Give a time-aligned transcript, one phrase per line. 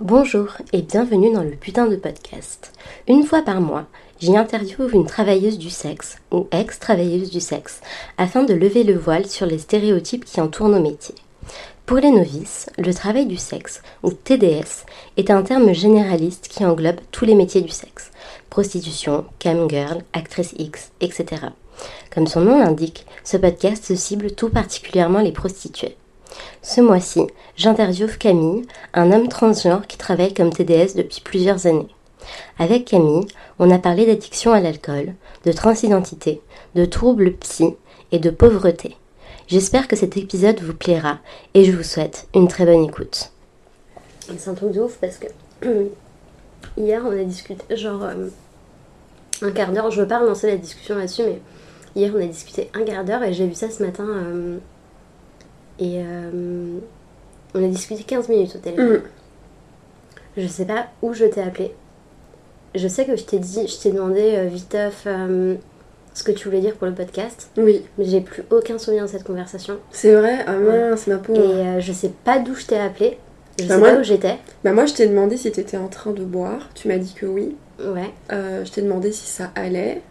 [0.00, 2.72] Bonjour et bienvenue dans le putain de podcast.
[3.08, 3.86] Une fois par mois,
[4.20, 7.80] j'y interviewe une travailleuse du sexe ou ex-travailleuse du sexe
[8.16, 11.16] afin de lever le voile sur les stéréotypes qui entourent nos métiers.
[11.84, 17.00] Pour les novices, le travail du sexe, ou TDS, est un terme généraliste qui englobe
[17.10, 18.12] tous les métiers du sexe
[18.50, 21.42] prostitution, camgirl, actrice X, etc.
[22.14, 25.96] Comme son nom l'indique, ce podcast cible tout particulièrement les prostituées.
[26.62, 27.22] Ce mois-ci,
[27.56, 31.88] j'interviewe Camille, un homme transgenre qui travaille comme TDS depuis plusieurs années.
[32.58, 33.26] Avec Camille,
[33.58, 35.14] on a parlé d'addiction à l'alcool,
[35.44, 36.40] de transidentité,
[36.74, 37.74] de troubles psy
[38.12, 38.96] et de pauvreté.
[39.46, 41.18] J'espère que cet épisode vous plaira
[41.54, 43.32] et je vous souhaite une très bonne écoute.
[44.36, 45.26] C'est un truc de ouf parce que
[46.76, 48.28] hier on a discuté genre euh,
[49.40, 51.40] un quart d'heure, je veux pas relancer la discussion là-dessus mais
[51.96, 54.58] hier on a discuté un quart d'heure et j'ai vu ça ce matin euh,
[55.78, 56.78] et euh,
[57.54, 58.96] on a discuté 15 minutes au téléphone.
[58.98, 59.02] Mm.
[60.36, 61.74] Je sais pas où je t'ai appelé.
[62.74, 65.54] Je sais que je t'ai dit, je t'ai demandé euh, viteuf euh,
[66.14, 69.08] ce que tu voulais dire pour le podcast, Oui, mais j'ai plus aucun souvenir de
[69.08, 69.78] cette conversation.
[69.90, 70.44] c'est vrai?
[70.46, 71.40] Ah mince, ma pauvre.
[71.40, 73.18] Et euh, je sais pas d'où je t'ai appelé.
[73.58, 74.36] Je Bah, sais moi- pas où j'étais.
[74.62, 76.68] Bah moi, je t'ai demandé si t'étais en train de boire.
[76.74, 77.56] Tu m'as dit que oui.
[77.80, 80.02] Ouais, je t'ai demandé si ça allait.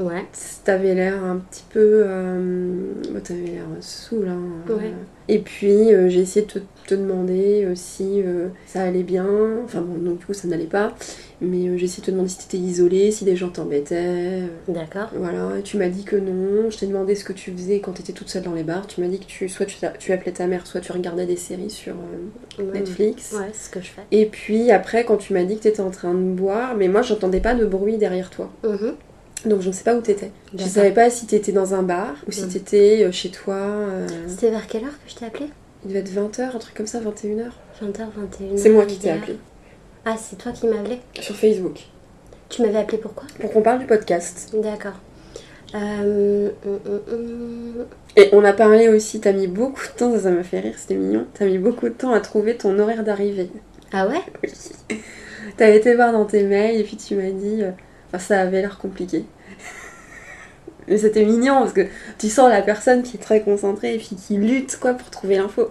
[0.00, 0.24] Ouais.
[0.64, 2.02] T'avais l'air un petit peu...
[2.04, 2.92] Euh...
[3.12, 4.40] bah, T'avais l'air saoul, hein.
[4.70, 4.76] euh.
[4.76, 4.92] Ouais.
[5.30, 9.26] Et puis, euh, j'ai essayé de te, te demander euh, si euh, ça allait bien.
[9.64, 10.94] Enfin bon, donc du coup, ça n'allait pas.
[11.42, 14.42] Mais j'ai essayé de te demander si t'étais isolée, si des gens t'embêtaient.
[14.68, 15.10] D'accord.
[15.14, 16.70] Voilà, et tu m'as dit que non.
[16.70, 18.86] Je t'ai demandé ce que tu faisais quand t'étais toute seule dans les bars.
[18.86, 21.36] Tu m'as dit que tu, soit tu, tu appelais ta mère, soit tu regardais des
[21.36, 21.94] séries sur
[22.58, 23.34] Ouais, Netflix.
[23.38, 24.02] Ouais, c'est ce que je fais.
[24.10, 27.02] Et puis après, quand tu m'as dit que t'étais en train de boire, mais moi
[27.02, 28.50] j'entendais pas de bruit derrière toi.
[28.64, 28.94] Mhm.
[29.46, 30.32] Donc je ne sais pas où t'étais.
[30.52, 30.72] Je D'accord.
[30.72, 32.48] savais pas si t'étais dans un bar ou si Mhm.
[32.48, 33.54] t'étais euh, chez toi.
[33.54, 35.46] euh, C'était vers quelle heure que je t'ai appelé?
[35.84, 37.50] Il devait être 20h, un truc comme ça, 21h.
[37.80, 38.56] 20h, 21h.
[38.58, 39.36] C'est moi qui t'ai appelé.
[40.04, 40.98] Ah, c'est toi qui m'as appelé?
[41.20, 41.80] Sur Facebook.
[42.48, 44.54] Tu m'avais appelé pourquoi Pour qu'on parle du podcast.
[44.60, 44.94] D'accord.
[45.74, 47.86] Euh, hum, hum, hum.
[48.16, 50.94] Et on a parlé aussi, t'as mis beaucoup de temps, ça, m'a fait rire, c'était
[50.94, 51.26] mignon.
[51.34, 53.50] T'as mis beaucoup de temps à trouver ton horaire d'arrivée.
[53.92, 54.20] Ah ouais?
[54.42, 54.50] Oui.
[55.56, 57.62] T'as été voir dans tes mails et puis tu m'as dit.
[57.62, 57.70] euh,
[58.08, 59.24] enfin, ça avait l'air compliqué.
[60.88, 61.86] Mais c'était mignon parce que
[62.18, 65.36] tu sens la personne qui est très concentrée et puis qui lutte quoi pour trouver
[65.36, 65.68] l'info.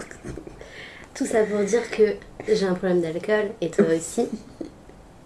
[1.15, 2.03] Tout ça pour dire que
[2.47, 4.27] j'ai un problème d'alcool et toi aussi.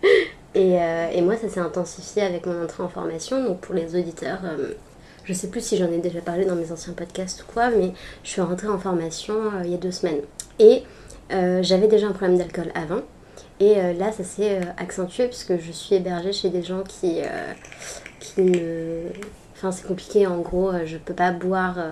[0.53, 3.43] Et, euh, et moi, ça s'est intensifié avec mon entrée en formation.
[3.43, 4.73] Donc, pour les auditeurs, euh,
[5.23, 7.93] je sais plus si j'en ai déjà parlé dans mes anciens podcasts ou quoi, mais
[8.23, 10.21] je suis rentrée en formation euh, il y a deux semaines.
[10.59, 10.83] Et
[11.61, 13.03] j'avais déjà un problème d'alcool avant.
[13.61, 17.21] Et là, ça s'est accentué puisque je suis hébergée chez des gens qui,
[18.19, 19.03] qui ne.
[19.61, 20.25] Enfin, c'est compliqué.
[20.25, 21.91] En gros, euh, je peux pas boire euh,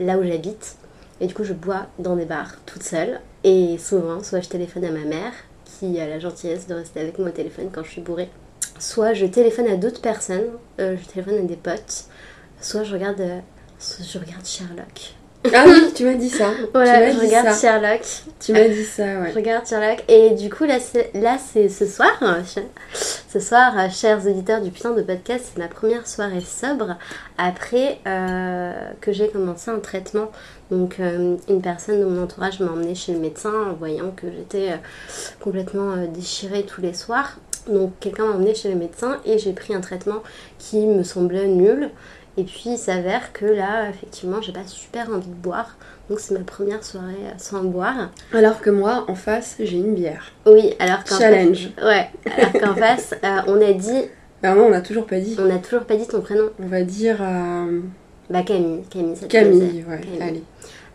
[0.00, 0.76] là où j'habite.
[1.18, 3.20] Et du coup, je bois dans des bars toute seule.
[3.42, 5.32] Et souvent, soit je téléphone à ma mère,
[5.64, 8.28] qui a la gentillesse de rester avec moi au téléphone quand je suis bourrée.
[8.78, 10.44] Soit je téléphone à d'autres personnes,
[10.78, 12.04] euh, je téléphone à des potes.
[12.60, 13.22] Soit je regarde,
[13.78, 15.14] soit je regarde Sherlock.
[15.54, 16.50] Ah oui, tu m'as dit ça.
[16.72, 17.60] Voilà, je regarde ça.
[17.60, 18.02] Sherlock.
[18.40, 19.30] Tu m'as dit ça, ouais.
[19.30, 20.04] Je regarde Sherlock.
[20.08, 22.12] Et du coup, là, c'est, là, c'est ce soir.
[23.28, 26.96] Ce soir, euh, chers auditeurs du putain de podcast, c'est ma première soirée sobre
[27.36, 30.30] après euh, que j'ai commencé un traitement.
[30.70, 34.26] Donc, euh, une personne de mon entourage m'a emmenée chez le médecin en voyant que
[34.30, 34.76] j'étais euh,
[35.40, 37.36] complètement déchirée tous les soirs.
[37.68, 40.22] Donc, quelqu'un m'a emmenée chez le médecin et j'ai pris un traitement
[40.58, 41.90] qui me semblait nul.
[42.38, 45.76] Et puis, il s'avère que là, effectivement, j'ai pas super envie de boire.
[46.10, 48.10] Donc, c'est ma première soirée euh, sans boire.
[48.34, 50.32] Alors que moi, en face, j'ai une bière.
[50.44, 51.70] Oui, alors qu'en Challenge.
[51.76, 54.02] face, ouais, alors qu'en face, euh, on a dit,
[54.42, 55.34] Bah non, on n'a toujours pas dit.
[55.40, 56.50] on n'a toujours pas dit ton prénom.
[56.62, 57.80] On va dire euh,
[58.28, 60.20] Bah Camille, Camille, ça te Camille, ouais, Camille.
[60.22, 60.42] allez.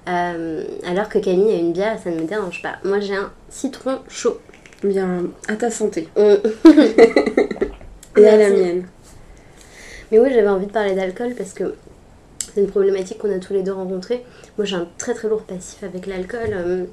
[0.09, 2.75] Euh, alors que Camille a une bière, ça ne me dérange pas.
[2.83, 4.39] Moi, j'ai un citron chaud.
[4.83, 6.07] Bien, à ta santé.
[8.17, 8.83] Et à la mienne.
[10.11, 11.75] Mais oui, j'avais envie de parler d'alcool parce que
[12.53, 14.25] c'est une problématique qu'on a tous les deux rencontrée.
[14.57, 16.85] Moi, j'ai un très très lourd passif avec l'alcool euh,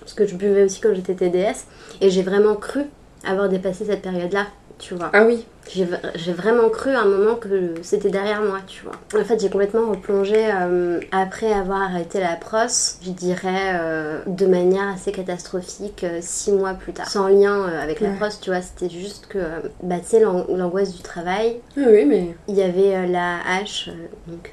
[0.00, 1.66] parce que je buvais aussi quand j'étais TDS
[2.00, 2.82] et j'ai vraiment cru
[3.26, 4.46] avoir dépassé cette période-là,
[4.78, 5.10] tu vois.
[5.12, 8.94] Ah oui, J'ai vraiment cru à un moment que c'était derrière moi, tu vois.
[9.20, 14.46] En fait, j'ai complètement replongé euh, après avoir arrêté la prosse, je dirais euh, de
[14.46, 17.08] manière assez catastrophique, euh, six mois plus tard.
[17.08, 19.38] Sans lien avec la prosse, tu vois, c'était juste que,
[19.82, 23.88] bah, tu sais, l'an- l'angoisse du travail, ah oui, mais il y avait la hache,
[24.26, 24.52] donc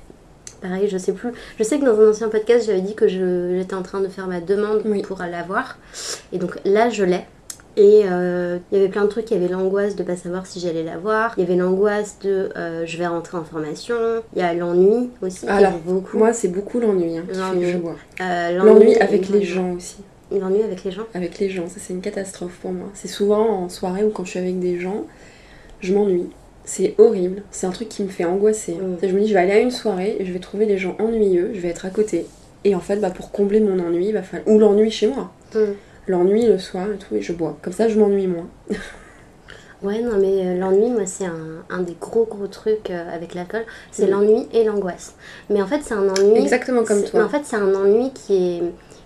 [0.62, 1.32] pareil, je sais plus.
[1.60, 4.28] Je sais que dans un ancien podcast, j'avais dit que j'étais en train de faire
[4.28, 5.02] ma demande Oui.
[5.02, 5.78] pour l'avoir.
[6.32, 7.26] Et donc là, je l'ai.
[7.78, 10.46] Et euh, il y avait plein de trucs, il y avait l'angoisse de pas savoir
[10.46, 13.96] si j'allais l'avoir, il y avait l'angoisse de euh, je vais rentrer en formation,
[14.36, 16.18] il y a l'ennui aussi, Alors, beaucoup.
[16.18, 17.90] moi, c'est beaucoup l'ennui hein, qui fait que L'ennui.
[18.20, 19.98] Euh, L'ennui avec les gens aussi.
[20.32, 22.88] L'ennui avec les gens Avec les gens, ça c'est une catastrophe pour moi.
[22.94, 25.06] C'est souvent en soirée ou quand je suis avec des gens,
[25.80, 26.30] je m'ennuie.
[26.66, 28.74] C'est horrible, c'est un truc qui me fait angoisser.
[28.74, 28.98] Mm.
[29.02, 30.96] Je me dis, je vais aller à une soirée et je vais trouver des gens
[31.00, 32.26] ennuyeux, je vais être à côté.
[32.64, 34.48] Et en fait, bah, pour combler mon ennui, falloir...
[34.48, 35.74] ou l'ennui chez moi, Mm.
[36.08, 37.58] L'ennui le soir et tout, et je bois.
[37.62, 38.48] Comme ça, je m'ennuie moins.
[39.84, 43.34] Ouais, non, mais euh, l'ennui, moi, c'est un, un des gros gros trucs euh, avec
[43.34, 43.64] l'alcool.
[43.92, 44.12] C'est Mm.
[44.12, 45.16] l'ennui et l'angoisse.
[45.50, 46.38] Mais en fait, c'est un ennui.
[46.40, 47.20] Exactement comme toi.
[47.22, 48.62] Mais en fait, c'est un ennui qui est,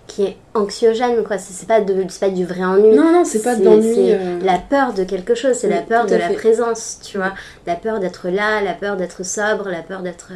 [0.06, 1.38] qui est anxiogène, quoi.
[1.38, 2.94] C'est pas, de, pas du vrai ennui.
[2.94, 3.94] Non, non, c'est pas de C'est- l'ennui.
[3.94, 6.98] c'est euh, La peur de quelque chose, c'est Oui, la peur tout de la présence,
[7.02, 7.32] tu vois.
[7.66, 10.32] La peur d'être là, la peur d'être sobre, la peur d'être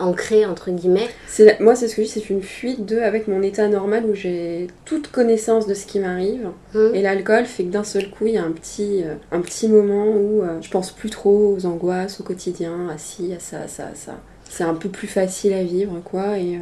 [0.00, 1.08] euh, ancré, entre guillemets.
[1.38, 4.04] la- Moi, c'est ce que je dis, c'est une fuite de avec mon état normal
[4.06, 6.48] où j'ai toute connaissance de ce qui m'arrive.
[6.74, 6.94] Hmm.
[6.94, 9.68] Et l'alcool fait que d'un seul coup, il y a un petit, euh, un petit
[9.68, 13.60] moment où euh, je pense plus trop aux angoisses, au quotidien, à ci, à ça,
[13.60, 14.12] à ça, à ça.
[14.48, 16.38] C'est un peu plus facile à vivre, quoi.
[16.38, 16.60] Et, euh,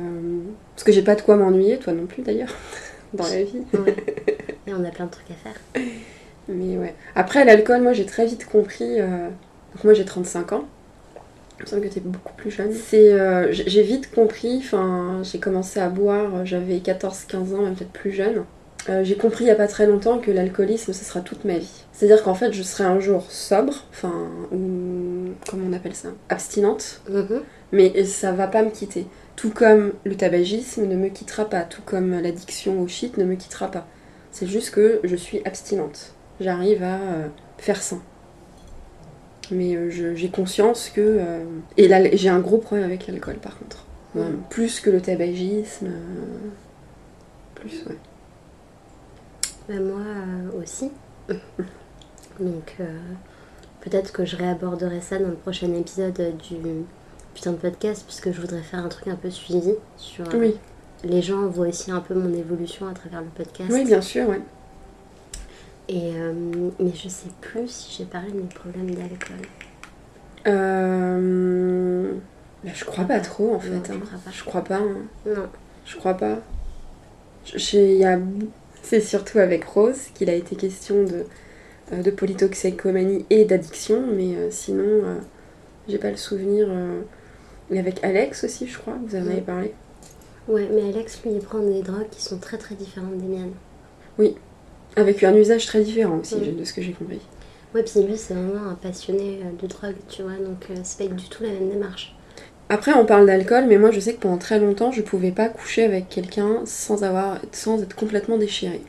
[0.74, 2.54] Parce que j'ai pas de quoi m'ennuyer, toi non plus d'ailleurs,
[3.14, 3.60] dans la vie.
[3.74, 3.94] Ouais.
[4.66, 5.82] Et on a plein de trucs à faire.
[6.48, 6.94] Mais ouais.
[7.14, 8.98] Après, l'alcool, moi j'ai très vite compris.
[8.98, 10.64] Donc, moi j'ai 35 ans.
[11.58, 12.72] Il me semble que t'es beaucoup plus jeune.
[12.72, 17.74] C'est, euh, j'ai vite compris, enfin, j'ai commencé à boire, euh, j'avais 14-15 ans, même
[17.74, 18.44] peut-être plus jeune.
[18.90, 21.56] Euh, j'ai compris il y a pas très longtemps que l'alcoolisme, ce sera toute ma
[21.56, 21.84] vie.
[21.92, 24.12] C'est-à-dire qu'en fait, je serai un jour sobre, enfin,
[24.52, 25.30] ou.
[25.48, 26.08] comment on appelle ça?
[26.28, 27.40] Abstinente, Mhm.
[27.72, 29.06] mais ça va pas me quitter.
[29.36, 33.36] Tout comme le tabagisme ne me quittera pas, tout comme l'addiction au shit ne me
[33.36, 33.86] quittera pas.
[34.32, 36.12] C'est juste que je suis abstinente.
[36.40, 37.26] J'arrive à euh,
[37.58, 38.00] faire sans.
[39.50, 41.00] Mais euh, j'ai conscience que.
[41.00, 41.44] euh,
[41.76, 43.84] Et là, j'ai un gros problème avec l'alcool par contre.
[44.14, 45.86] Ouais, plus que le tabagisme.
[45.86, 46.48] euh,
[47.54, 47.96] Plus, ouais.
[49.68, 50.02] Bah, moi
[50.62, 50.90] aussi.
[52.40, 52.98] Donc euh,
[53.80, 56.14] peut-être que je réaborderai ça dans le prochain épisode
[56.48, 56.56] du
[57.34, 60.56] putain de podcast puisque je voudrais faire un truc un peu suivi sur Oui,
[61.04, 63.70] les gens voient aussi un peu mon évolution à travers le podcast.
[63.72, 64.40] oui, bien sûr, ouais.
[65.88, 66.32] Et euh,
[66.80, 69.46] mais je sais plus si j'ai parlé de mes problèmes d'alcool.
[70.46, 72.12] Euh...
[72.62, 73.70] bah, je crois pas trop en fait.
[73.70, 74.00] Non, je hein.
[74.04, 74.30] crois pas.
[74.32, 74.76] Je crois pas.
[74.76, 75.02] hein.
[75.26, 75.48] Non.
[75.84, 76.38] Je crois pas.
[77.56, 78.18] A-
[78.82, 81.24] C'est surtout avec Rose qu'il a été question de,
[81.92, 85.18] euh, de polytoxicomanie et d'addiction, mais euh, sinon, euh,
[85.88, 86.68] j'ai pas le souvenir.
[87.70, 89.44] Et avec Alex aussi, je crois, vous en avez Mm.
[89.44, 89.74] parlé.
[90.48, 93.54] Ouais, mais Alex lui il prend des drogues qui sont très très différentes des miennes.
[94.96, 96.56] Avec un usage très différent aussi, Mm.
[96.56, 97.20] de ce que j'ai compris.
[97.74, 101.08] Ouais, puis lui c'est vraiment un passionné euh, de drogue, tu vois, donc euh, c'est
[101.08, 102.14] pas du tout la même démarche.
[102.68, 105.48] Après, on parle d'alcool, mais moi, je sais que pendant très longtemps, je pouvais pas
[105.48, 107.38] coucher avec quelqu'un sans, avoir...
[107.52, 108.80] sans être complètement déchirée.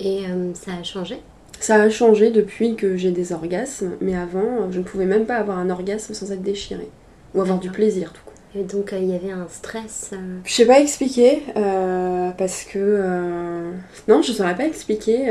[0.00, 1.16] Et euh, ça a changé?
[1.60, 5.36] Ça a changé depuis que j'ai des orgasmes, mais avant, je ne pouvais même pas
[5.36, 6.88] avoir un orgasme sans être déchirée.
[7.34, 8.31] Ou avoir du plaisir, tout court.
[8.54, 10.10] Et donc euh, il y avait un stress.
[10.12, 13.70] euh, Je sais pas expliquer, euh, parce que...
[14.08, 15.30] Non, je saurais pas expliquer.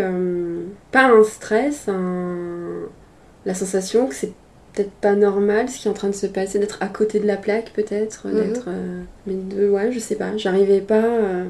[0.91, 2.87] Pas un stress, un...
[3.45, 4.33] la sensation que c'est
[4.73, 7.27] peut-être pas normal ce qui est en train de se passer, d'être à côté de
[7.27, 8.33] la plaque peut-être, Mhm.
[8.35, 8.65] d'être...
[8.69, 9.69] euh, Mais de...
[9.69, 11.03] Ouais, je sais pas, j'arrivais pas...
[11.03, 11.45] euh,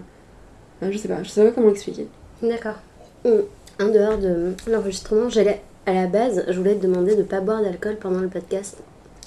[0.82, 2.08] Je sais pas, je sais pas comment expliquer.
[2.42, 2.80] D'accord.
[3.26, 7.62] En dehors de l'enregistrement, j'allais à la base, je voulais te demander de pas boire
[7.62, 8.78] d'alcool pendant le podcast.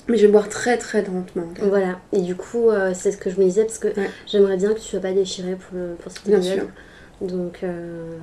[0.08, 1.44] Mais je vais boire très très lentement.
[1.54, 1.70] quand même.
[1.70, 1.98] Voilà.
[2.12, 4.10] Et du coup, euh, c'est ce que je me disais parce que Ouais.
[4.26, 6.64] j'aimerais bien que tu sois pas déchiré pour, le, pour cet Bien sûr.
[7.20, 8.16] Donc, euh,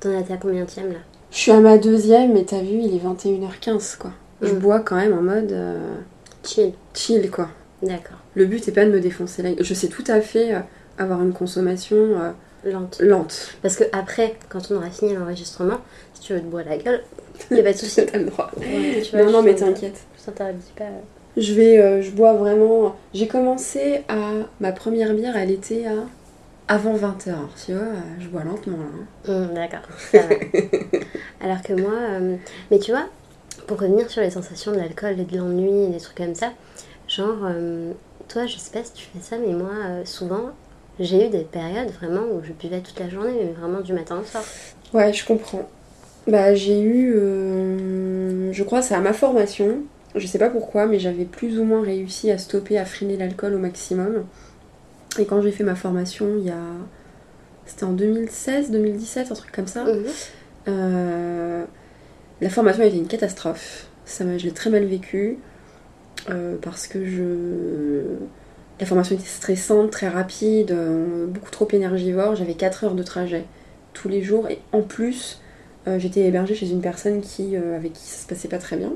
[0.00, 0.66] t'en étais à combien là?
[1.30, 4.12] Je suis à ma deuxième, mais t'as vu, il est 21h15 quoi.
[4.40, 4.58] Je Mm.
[4.58, 5.96] bois quand même en mode euh,
[6.44, 6.72] Chill.
[6.94, 7.48] chill quoi.
[7.82, 8.16] D'accord.
[8.34, 9.64] Le but est pas de me défoncer la gueule.
[9.64, 10.60] Je sais tout à fait euh,
[10.96, 12.30] avoir une consommation euh,
[12.64, 13.00] Lente.
[13.00, 13.54] lente.
[13.62, 15.78] Parce que après, quand on aura fini l'enregistrement,
[16.14, 17.02] si tu veux te boire la gueule,
[17.50, 18.06] y a pas de souci.
[18.06, 18.50] T'as le droit.
[18.56, 19.98] Ouais, tu vois, Non, non, mais t'inquiète.
[20.18, 20.84] Je t'interdis pas.
[21.38, 22.96] Je vais, euh, je bois vraiment.
[23.14, 24.32] J'ai commencé à.
[24.60, 25.94] Ma première bière, elle était à.
[26.70, 27.32] Avant 20h.
[27.64, 27.84] Tu vois,
[28.20, 29.32] je bois lentement là.
[29.32, 29.32] hein.
[29.32, 29.80] Hum, D'accord.
[31.40, 32.36] Alors que moi, euh,
[32.70, 33.06] mais tu vois,
[33.66, 36.50] pour revenir sur les sensations de l'alcool et de l'ennui et des trucs comme ça,
[37.08, 37.92] genre, euh,
[38.28, 39.70] toi, je sais pas si tu fais ça, mais moi,
[40.04, 40.50] souvent,
[41.00, 44.18] j'ai eu des périodes vraiment où je buvais toute la journée, mais vraiment du matin
[44.20, 44.44] au soir.
[44.92, 45.66] Ouais, je comprends.
[46.26, 47.14] Bah, j'ai eu.
[47.16, 49.78] euh, je crois, c'est à ma formation.
[50.18, 53.54] Je sais pas pourquoi, mais j'avais plus ou moins réussi à stopper, à freiner l'alcool
[53.54, 54.24] au maximum.
[55.18, 56.60] Et quand j'ai fait ma formation, il y a.
[57.66, 59.84] C'était en 2016, 2017, un truc comme ça.
[59.84, 60.04] Mhm.
[60.68, 61.64] Euh,
[62.40, 63.86] la formation a été une catastrophe.
[64.04, 65.38] Ça je l'ai très mal vécu
[66.30, 68.02] euh, parce que je.
[68.80, 72.36] La formation était stressante, très rapide, euh, beaucoup trop énergivore.
[72.36, 73.44] J'avais 4 heures de trajet
[73.92, 75.40] tous les jours et en plus,
[75.96, 78.92] j'étais hébergée chez une personne qui, avec qui ça se passait pas très bien.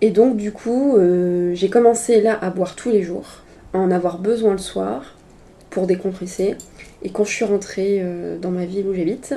[0.00, 3.26] Et donc, du coup, euh, j'ai commencé là à boire tous les jours,
[3.72, 5.14] à en avoir besoin le soir
[5.70, 6.56] pour décompresser.
[7.02, 9.34] Et quand je suis rentrée euh, dans ma ville où j'habite,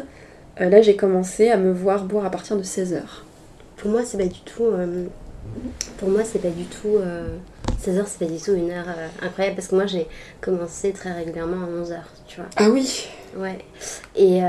[0.60, 3.02] euh, là j'ai commencé à me voir boire à partir de 16h.
[3.78, 4.66] Pour moi, c'est pas du tout.
[5.98, 6.98] pour moi, c'est pas du tout.
[7.82, 8.88] 16h, c'est pas du tout une heure
[9.22, 10.06] incroyable parce que moi, j'ai
[10.42, 11.96] commencé très régulièrement à 11h,
[12.28, 12.50] tu vois.
[12.58, 13.60] Ah oui Ouais.
[14.18, 14.42] Et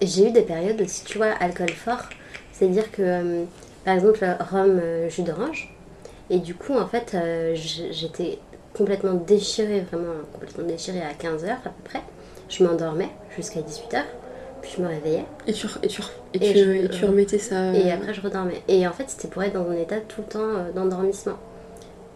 [0.00, 2.08] j'ai eu des périodes aussi, tu vois, alcool fort.
[2.50, 3.44] C'est-à-dire que,
[3.84, 5.74] par exemple, rhum, euh, jus d'orange.
[6.28, 8.38] Et du coup, en fait, euh, j'étais
[8.76, 12.02] complètement déchirée, vraiment complètement déchirée à 15h à peu près.
[12.48, 14.02] Je m'endormais jusqu'à 18h,
[14.62, 15.24] puis je me réveillais.
[15.46, 16.02] Et tu, et tu,
[16.34, 17.72] et Et tu, je- et tu remettais ça.
[17.74, 18.62] Et euh, après, je redormais.
[18.68, 21.36] Et en fait, c'était pour être dans un état tout le temps d'endormissement.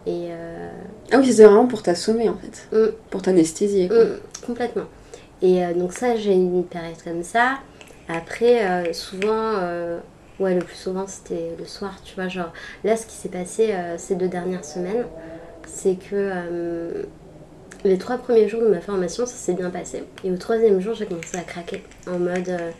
[0.07, 0.69] Et euh,
[1.13, 2.69] Ah oui, c'était vraiment pour t'assommer en fait.
[2.77, 2.93] Mm.
[3.11, 3.89] Pour t'anesthésier.
[3.89, 4.85] Mm, complètement.
[5.43, 7.59] Et euh, donc ça, j'ai une période comme ça.
[8.09, 9.55] Après, euh, souvent,
[10.41, 12.29] ouais, le plus souvent, c'était le soir, tu vois.
[12.29, 15.07] Genre, là, ce qui s'est passé euh, ces deux dernières semaines,
[15.67, 17.03] c'est que euh,
[17.85, 20.05] les trois premiers jours de ma formation, ça s'est bien passé.
[20.25, 21.85] Et au troisième jour, j'ai commencé à craquer.
[22.07, 22.71] En mode, euh,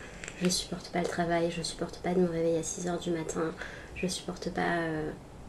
[0.41, 3.53] je supporte pas le travail, je supporte pas de me réveiller à 6h du matin,
[3.95, 4.79] je supporte pas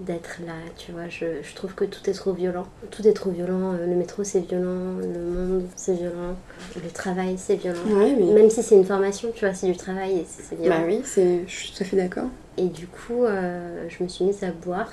[0.00, 1.09] d'être là, tu vois.
[1.09, 2.67] Je, je trouve que tout est trop violent.
[2.91, 3.73] Tout est trop violent.
[3.75, 4.99] euh, Le métro, c'est violent.
[5.00, 6.37] Le monde, c'est violent.
[6.83, 7.81] Le travail, c'est violent.
[7.88, 8.33] Ouais, mais.
[8.33, 10.76] Même si c'est une formation, tu vois, c'est du travail et c'est violent.
[10.81, 11.45] Bah oui, c'est...
[11.47, 12.29] je suis tout à fait d'accord.
[12.59, 14.93] Et du coup, euh, je me suis mise à boire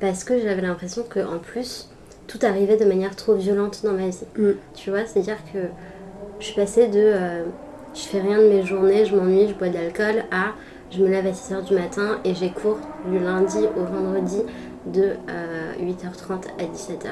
[0.00, 1.88] parce que j'avais l'impression que en plus,
[2.26, 4.18] tout arrivait de manière trop violente dans ma vie.
[4.36, 4.50] Mm.
[4.74, 5.58] Tu vois, c'est-à-dire que
[6.38, 7.44] je suis passée de euh,
[7.94, 10.52] je fais rien de mes journées, je m'ennuie, je bois de l'alcool à
[10.90, 12.78] je me lève à 6h du matin et j'ai cours
[13.10, 14.38] du lundi au vendredi
[14.86, 17.08] de euh, 8h30 à 17h.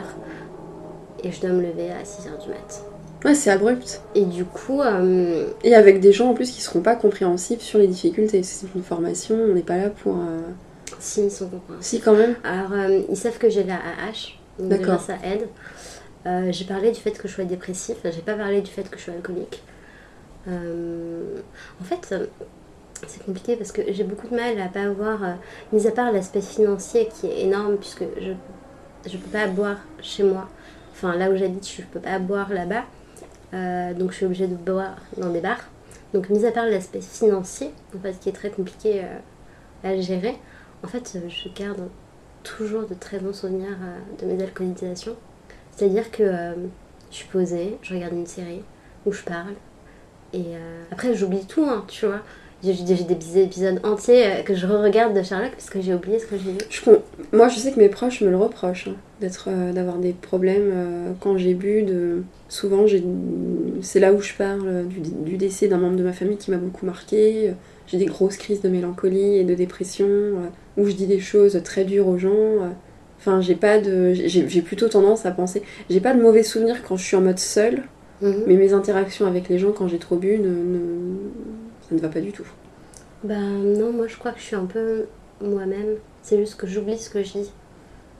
[1.23, 2.85] Et je dois me lever à 6h du mat.
[3.25, 4.02] Ouais, c'est abrupt.
[4.14, 7.78] Et du coup, euh, Et avec des gens en plus qui seront pas compréhensifs sur
[7.78, 8.43] les difficultés.
[8.43, 10.16] C'est une formation, on n'est pas là pour.
[10.16, 10.40] euh,
[10.99, 11.87] si, ils sont compréhensifs.
[11.88, 12.35] Si, quand même.
[12.45, 15.00] Alors, euh, ils savent que j'ai la AH, D'accord.
[15.00, 15.49] ça aide.
[16.26, 18.97] Euh, j'ai parlé du fait que je sois dépressif, j'ai pas parlé du fait que
[18.97, 19.62] je suis alcoolique.
[20.49, 21.38] Euh,
[21.81, 22.26] en fait, euh,
[23.08, 25.32] c'est compliqué parce que j'ai beaucoup de mal à pas avoir, euh,
[25.73, 28.32] mis à part l'aspect financier qui est énorme, puisque je
[29.06, 30.49] je peux pas boire chez moi.
[30.92, 32.84] Enfin, là où j'habite, je peux pas boire là-bas.
[33.52, 35.61] Euh, donc, je suis obligée de boire dans des bars.
[36.14, 39.18] Donc, mis à part l'aspect financier, en fait, qui est très compliqué euh,
[39.90, 40.37] à gérer,
[40.82, 41.87] en fait, je garde
[42.42, 43.76] toujours de très bons souvenirs
[44.18, 45.16] de mes alcoolisations.
[45.73, 46.54] C'est-à-dire que
[47.11, 48.62] je suis posée, je regarde une série
[49.04, 49.54] où je parle.
[50.32, 50.54] Et
[50.90, 52.20] après, j'oublie tout, hein, tu vois.
[52.64, 56.26] J'ai des épisodes entiers euh, que je re-regarde de Sherlock parce que j'ai oublié ce
[56.26, 56.59] que j'ai vu.
[56.71, 56.80] Je
[57.37, 60.71] Moi, je sais que mes proches me le reprochent, hein, d'être, euh, d'avoir des problèmes
[60.73, 61.83] euh, quand j'ai bu.
[61.83, 62.23] De...
[62.49, 63.04] Souvent, j'ai...
[63.83, 66.56] c'est là où je parle du, du décès d'un membre de ma famille qui m'a
[66.56, 67.52] beaucoup marqué.
[67.87, 71.61] J'ai des grosses crises de mélancolie et de dépression, euh, où je dis des choses
[71.64, 72.33] très dures aux gens.
[73.18, 74.12] Enfin, j'ai pas de...
[74.14, 75.62] J'ai, j'ai plutôt tendance à penser...
[75.90, 77.83] J'ai pas de mauvais souvenirs quand je suis en mode seule,
[78.23, 78.44] Mhm.
[78.47, 80.49] mais mes interactions avec les gens quand j'ai trop bu, ne,
[81.94, 82.46] ne va pas du tout.
[83.24, 85.06] Ben non, moi je crois que je suis un peu
[85.40, 85.96] moi-même.
[86.22, 87.52] C'est juste que j'oublie ce que je dis.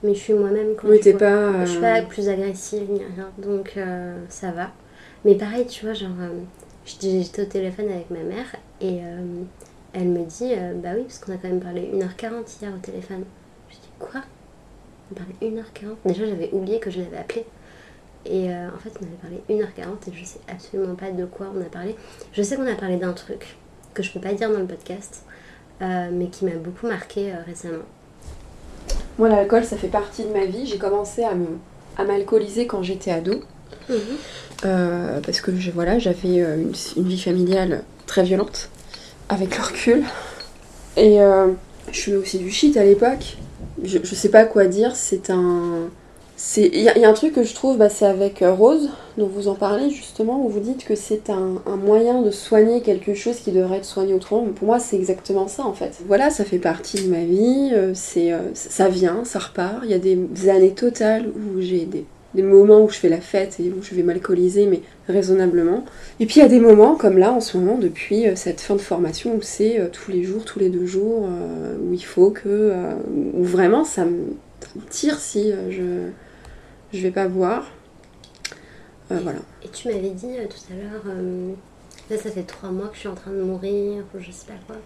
[0.03, 1.65] Mais je suis moi-même quand Oui, je pas...
[1.65, 4.71] Je suis euh, pas plus agressive ni rien, donc euh, ça va.
[5.23, 6.41] Mais pareil, tu vois, genre, euh,
[6.85, 9.43] j'étais au téléphone avec ma mère et euh,
[9.93, 10.53] elle me dit,
[10.83, 13.23] bah oui, parce qu'on a quand même parlé 1h40 hier au téléphone.
[13.69, 14.21] Je dis, quoi?
[15.11, 17.45] On parlait 1h40 Déjà, j'avais oublié que je l'avais appelé.
[18.25, 21.61] Et en fait, on avait parlé 1h40 et je sais absolument pas de quoi on
[21.61, 21.95] a parlé.
[22.33, 23.55] Je sais qu'on a parlé d'un truc
[23.95, 25.23] que je peux pas dire dans le podcast,
[25.81, 27.83] euh, mais qui m'a beaucoup marqué euh, récemment.
[29.17, 30.67] Moi, l'alcool, ça fait partie de ma vie.
[30.67, 31.23] J'ai commencé
[31.97, 33.41] à m'alcooliser quand j'étais ado.
[34.65, 38.69] Euh, parce que je- voilà, j'avais une, une vie familiale très violente,
[39.29, 40.03] avec le recul.
[40.97, 41.17] Et
[41.91, 43.37] je fumais aussi du shit à l'époque.
[43.83, 45.89] Je, je sais pas quoi dire, c'est un.
[46.57, 49.47] Il y, a- un truc que je trouve, bah, c'est avec euh, Rose, dont vous
[49.47, 53.51] en parlez justement, où vous dites que c'est un, moyen de soigner quelque chose qui
[53.51, 54.43] devrait être soigné autrement.
[54.53, 55.93] Pour moi, c'est exactement ça en fait.
[56.07, 59.79] Voilà, ça fait partie de ma vie, euh, c'est, euh, ça vient, ça repart.
[59.85, 60.17] Il y a des,
[60.49, 63.95] années totales où j'ai des, des moments où je fais la fête et où je
[63.95, 65.85] vais m'alcooliser, mais raisonnablement.
[66.19, 68.75] Et puis il y a des moments comme là en ce moment, depuis cette fin
[68.75, 71.23] de formation, où c'est tous les jours, tous les deux jours,
[71.81, 72.41] où il faut que.
[72.45, 72.93] euh,
[73.33, 74.05] où vraiment ça
[74.61, 76.09] ça me tire si je,
[76.95, 77.65] je vais pas boire.
[79.11, 79.39] Euh, voilà.
[79.63, 81.53] Et tu m'avais dit euh, tout à l'heure, euh,
[82.09, 84.47] là ça fait trois mois que je suis en train de mourir, ou je sais
[84.47, 84.77] pas quoi.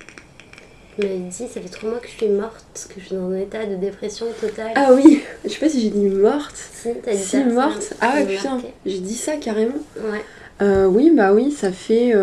[0.96, 3.30] Tu m'avais dit, ça fait trois mois que je suis morte, que je suis dans
[3.30, 4.74] un état de dépression totale.
[4.76, 6.56] Ah oui, je sais pas si j'ai dit morte.
[6.56, 7.94] si, t'as dit Si, ça, morte.
[8.02, 9.80] Ah ouais, putain, j'ai dit ça carrément.
[9.98, 10.86] Ouais.
[10.88, 12.14] Oui, bah oui, ça fait.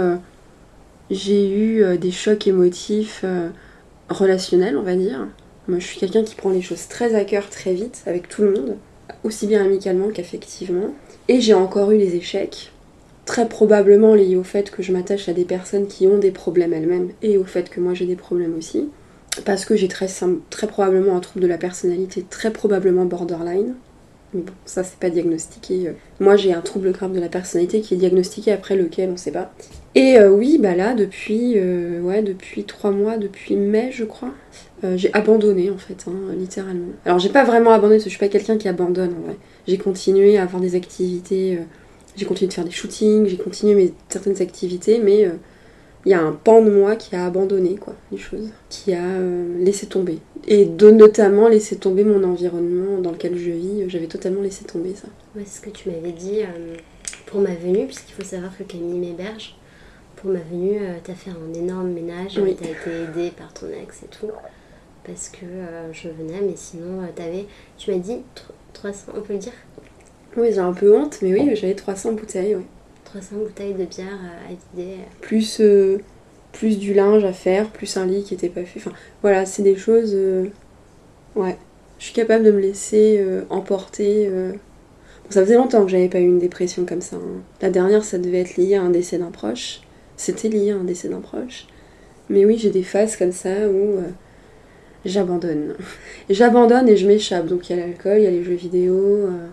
[1.11, 3.25] j'ai eu des chocs émotifs
[4.11, 5.27] relationnels, on va dire.
[5.69, 8.43] Moi, je suis quelqu'un qui prend les choses très à cœur très vite avec tout
[8.43, 8.77] le monde,
[9.25, 10.95] aussi bien amicalement qu'affectivement.
[11.29, 12.73] Et j'ai encore eu les échecs,
[13.25, 16.73] très probablement liés au fait que je m'attache à des personnes qui ont des problèmes
[16.73, 18.89] elles-mêmes et au fait que moi j'ai des problèmes aussi.
[19.45, 20.09] Parce que j'ai très,
[20.67, 23.75] probablement un trouble de la personnalité, très probablement borderline.
[24.33, 25.93] Mais bon, ça c'est pas diagnostiqué.
[26.21, 29.33] Moi j'ai un trouble grave de la personnalité qui est diagnostiqué après lequel on sait
[29.33, 29.53] pas.
[29.97, 34.35] Et euh, oui, bah là, depuis, euh, ouais, depuis trois mois, depuis mai, je crois,
[34.85, 36.93] euh, j'ai abandonné en fait, hein, littéralement.
[37.07, 39.37] Alors j'ai pas vraiment abandonné parce que je suis pas quelqu'un qui abandonne en vrai.
[39.67, 41.61] J'ai continué à avoir des activités,
[42.15, 45.31] j'ai continué de faire des shootings, j'ai continué mes, certaines activités, mais
[46.05, 49.19] il y a un pan de moi qui a abandonné quoi, les choses, qui a
[49.59, 50.19] laissé tomber.
[50.47, 54.95] Et de notamment laisser tomber mon environnement dans lequel je vis, j'avais totalement laissé tomber
[54.95, 55.09] ça.
[55.35, 56.41] Ouais, c'est ce que tu m'avais dit
[57.25, 59.57] pour ma venue, puisqu'il faut savoir que Camille m'héberge
[60.17, 62.57] pour ma venue, euh, t'as fait un énorme ménage, oui.
[62.59, 64.31] t'as été aidée par ton ex et tout,
[65.05, 67.47] parce que euh, je venais, mais sinon, euh, t'avais,
[67.77, 68.19] tu m'as dit
[68.73, 69.53] 300, on peut le dire?
[70.37, 72.65] Oui, j'ai un peu honte, mais oui, j'avais 300 bouteilles, oui.
[73.05, 74.19] 300 bouteilles de bière
[74.49, 74.97] à vider.
[75.21, 75.63] Plus,
[76.53, 78.81] plus du linge à faire, plus un lit qui était pas fait.
[78.81, 78.93] Enfin,
[79.23, 80.17] voilà, c'est des choses.
[81.35, 81.57] ouais.
[81.99, 84.31] Je suis capable de me laisser emporter.
[85.31, 87.17] ça faisait longtemps que j'avais pas eu une dépression comme ça.
[87.17, 87.41] Hein.
[87.63, 89.81] La dernière, ça devait être lié à un décès d'un proche
[90.17, 91.67] c'était lié à un décès d'un proche.
[92.29, 94.09] Mais oui, j'ai des phases comme ça où euh,
[95.05, 95.75] j'abandonne.
[96.31, 97.47] J'abandonne et je m'échappe.
[97.47, 99.49] Donc il y a l'alcool, il y a les jeux vidéo, euh,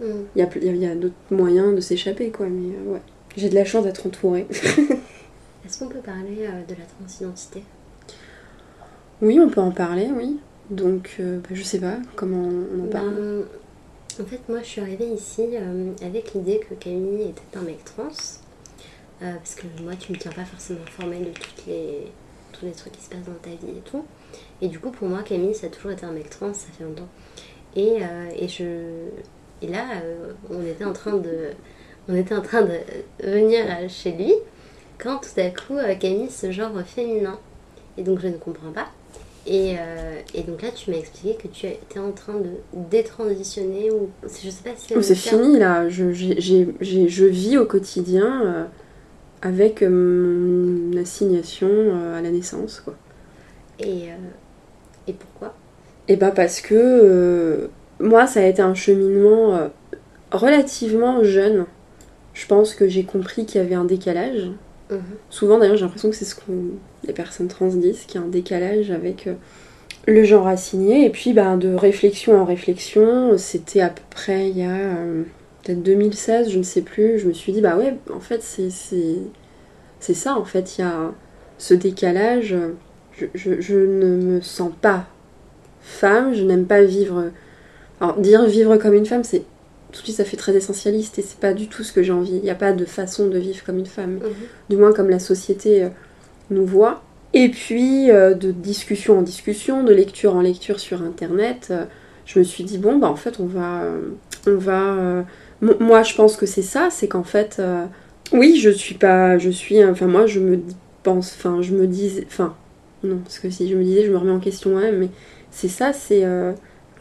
[0.00, 0.24] mm.
[0.34, 2.46] il y a, d'autres moyens de s'échapper, quoi.
[2.46, 3.02] Mais euh, ouais,
[3.36, 4.46] j'ai de la chance d'être entourée.
[4.50, 7.62] Est-ce qu'on peut parler de la transidentité?
[9.20, 10.38] Oui, on peut en parler, oui.
[10.70, 13.14] Donc, bah, je sais pas comment on en parle.
[13.14, 15.42] Ben, en fait, moi, je suis arrivée ici
[16.04, 18.04] avec l'idée que Camille était un mec trans.
[19.22, 22.12] Euh, parce que moi, tu me tiens pas forcément informée de toutes les,
[22.52, 24.04] tous les trucs qui se passent dans ta vie et tout.
[24.60, 26.84] Et du coup, pour moi, Camille, ça a toujours été un mec trans, ça fait
[26.84, 27.08] longtemps.
[27.74, 28.64] Et, euh, et, je,
[29.62, 31.50] et là, euh, on, était en train de,
[32.08, 32.78] on était en train de
[33.22, 34.34] venir chez lui
[34.98, 37.38] quand tout à coup, Camille se genre féminin.
[37.96, 38.88] Et donc, je ne comprends pas.
[39.46, 39.76] Et,
[40.34, 42.50] et, donc là, tu m'as expliqué que tu étais en train de
[42.90, 45.88] détransitionner ou je sais pas si c'est fini là.
[45.88, 48.68] Je, je vis au quotidien
[49.46, 52.80] avec euh, mon assignation euh, à la naissance.
[52.80, 52.94] Quoi.
[53.78, 54.16] Et, euh,
[55.06, 55.54] et pourquoi?
[56.08, 57.68] Et eh bah ben, parce que
[58.00, 59.70] moi, ça a été un cheminement
[60.30, 61.66] relativement jeune.
[62.32, 64.50] Je pense que j'ai compris qu'il y avait un décalage.
[64.90, 65.00] Mhm.
[65.30, 66.42] Souvent, d'ailleurs, j'ai l'impression que c'est ce que
[67.04, 69.28] les personnes trans disent, qu'il y a un décalage avec
[70.06, 71.04] le genre assigné.
[71.04, 74.96] Et puis, ben, de réflexion en réflexion, c'était à peu près il y a
[75.66, 78.70] peut-être 2016, je ne sais plus, je me suis dit, bah ouais, en fait, c'est,
[78.70, 81.12] c'est, ça, en fait, il y a
[81.58, 82.54] ce décalage.
[83.34, 85.06] Je, ne me sens pas
[85.80, 87.30] femme, je n'aime pas vivre.
[88.00, 89.42] Alors, dire vivre comme une femme, c'est.
[89.92, 92.12] Tout de suite, ça fait très essentialiste et c'est pas du tout ce que j'ai
[92.12, 92.36] envie.
[92.36, 94.32] Il n'y a pas de façon de vivre comme une femme, mhm.
[94.68, 95.88] du moins comme la société euh,
[96.50, 97.02] nous voit.
[97.32, 101.84] Et puis, euh, de discussion en discussion, de lecture en lecture sur internet, euh,
[102.26, 103.84] je me suis dit, bon, bah en fait, on va.
[104.46, 105.24] on va
[105.60, 107.84] moi, je pense que c'est ça, c'est qu'en fait, euh,
[108.32, 110.60] oui, je suis pas, je suis, enfin moi, je me
[111.02, 112.54] pense, enfin, je me disais, enfin,
[113.04, 115.08] non, parce que si je me disais, je me remets en question moi-même, mais
[115.50, 116.52] c'est ça, c'est, euh,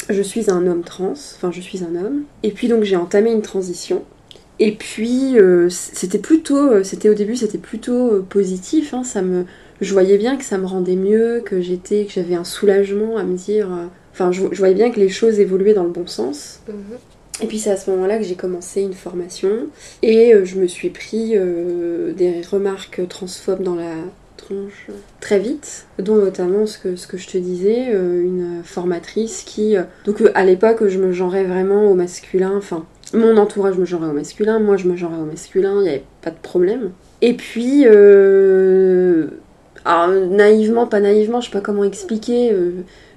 [0.09, 3.31] je suis un homme trans, enfin, je suis un homme, et puis donc j'ai entamé
[3.31, 4.03] une transition.
[4.57, 8.93] Et puis euh, c'était plutôt, c'était au début c'était plutôt positif.
[8.93, 9.43] Hein, ça me,
[9.81, 13.23] je voyais bien que ça me rendait mieux, que j'étais, que j'avais un soulagement à
[13.23, 13.67] me dire.
[14.13, 16.61] Enfin, je, voyais bien que les choses évoluaient dans le bon sens.
[16.69, 16.97] Mhm.
[17.41, 19.67] Et puis c'est à ce moment-là que j'ai commencé une formation.
[20.01, 23.93] Et euh, je me suis pris euh, des remarques transphobes dans la
[24.37, 24.87] tronche
[25.19, 29.75] très vite, dont notamment ce que, ce que je te disais, euh, une formatrice qui...
[30.05, 34.13] donc à l'époque je me genrais vraiment au masculin, enfin mon entourage me genrait au
[34.13, 36.91] masculin, moi je me genrais au masculin, il n'y avait pas de problème.
[37.21, 37.85] Et puis...
[39.85, 42.53] alors, naïvement, pas naïvement, je sais pas comment expliquer,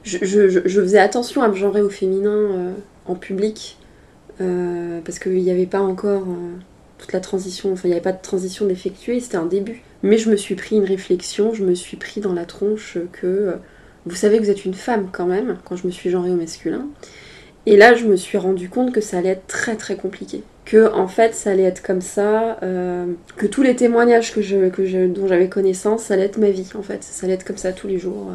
[0.05, 2.73] je, je, faisais attention à me genrer au féminin
[3.07, 3.78] en public
[4.41, 6.57] euh, parce qu'il n'y avait pas encore euh,
[6.99, 9.83] toute la transition, enfin il n'y avait pas de transition d'effectuer, c'était un début.
[10.03, 13.27] Mais je me suis pris une réflexion, je me suis pris dans la tronche que
[13.27, 13.53] euh,
[14.07, 16.37] vous savez que vous êtes une femme quand même, quand je me suis genrée au
[16.37, 16.87] masculin.
[17.67, 20.43] Et là, je me suis rendu compte que ça allait être très très compliqué.
[20.65, 22.59] Que en fait, ça allait être comme ça,
[23.37, 26.69] que tous les témoignages que je, que dont j'avais connaissance, ça allait être ma vie
[26.75, 27.03] en fait.
[27.03, 28.31] Ça allait être comme ça tous les jours.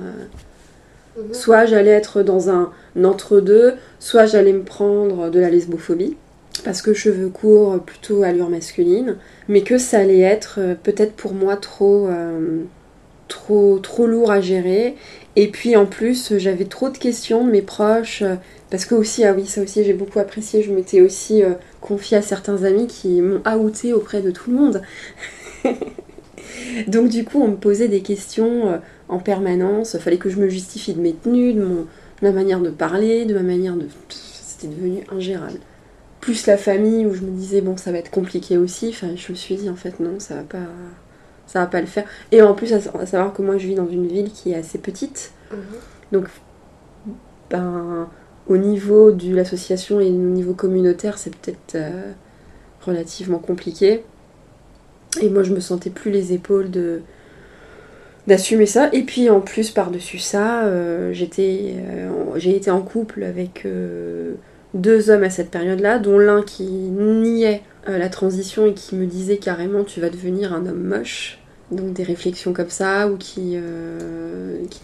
[1.31, 2.71] Soit j'allais être dans un
[3.03, 6.17] entre-deux, soit j'allais me prendre de la lesbophobie,
[6.63, 11.33] parce que cheveux courts, plutôt allure masculine, mais que ça allait être euh, peut-être pour
[11.33, 12.61] moi trop, euh,
[13.27, 14.95] trop, trop lourd à gérer.
[15.35, 18.21] Et puis en plus, j'avais trop de questions de mes proches.
[18.21, 18.35] euh,
[18.69, 20.63] Parce que aussi, ah oui, ça aussi j'ai beaucoup apprécié.
[20.63, 21.43] Je m'étais aussi
[21.81, 24.81] confiée à certains amis qui m'ont outé auprès de tout le monde.
[26.87, 29.97] Donc du coup, on me posait des questions en permanence.
[29.97, 31.87] Fallait que je me justifie de mes tenues, de, mon, de
[32.21, 33.85] ma manière de parler, de ma manière de...
[34.09, 35.59] C'était devenu ingérable.
[36.21, 38.89] Plus la famille où je me disais, bon, ça va être compliqué aussi.
[38.89, 40.67] Enfin, je me suis dit, en fait, non, ça va pas...
[41.45, 42.05] Ça va pas le faire.
[42.31, 44.77] Et en plus, à savoir que moi, je vis dans une ville qui est assez
[44.77, 45.33] petite.
[46.11, 46.25] Donc,
[47.51, 48.07] ben,
[48.47, 52.11] au niveau de l'association et au niveau communautaire, c'est peut-être euh,
[52.81, 54.03] relativement compliqué.
[55.21, 57.01] Et moi, je me sentais plus les épaules de
[58.27, 58.89] d'assumer ça.
[58.93, 64.33] Et puis, en plus, par-dessus ça, euh, j'étais, euh, j'ai été en couple avec euh,
[64.73, 69.35] deux hommes à cette période-là, dont l'un qui niait la transition et qui me disait
[69.35, 71.39] carrément tu vas devenir un homme moche.
[71.69, 73.57] Donc des réflexions comme ça, ou qui,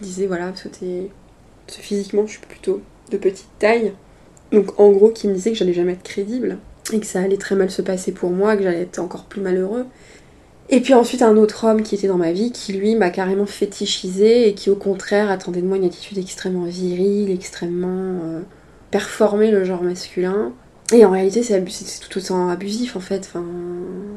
[0.02, 0.70] disait voilà, parce que
[1.68, 3.94] physiquement, je suis plutôt de petite taille.
[4.52, 6.58] Donc, en gros, qui me disait que j'allais jamais être crédible
[6.92, 9.42] et que ça allait très mal se passer pour moi, que j'allais être encore plus
[9.42, 9.86] malheureux.
[10.72, 13.48] Et puis ensuite, un autre homme qui était dans ma vie, qui lui m'a carrément
[13.48, 18.42] fétichisé et qui, au contraire, attendait de moi une attitude extrêmement virile, extrêmement euh,
[18.92, 20.54] performer le genre masculin.
[20.94, 23.32] Et en réalité, c'est tout autant abusif en fait.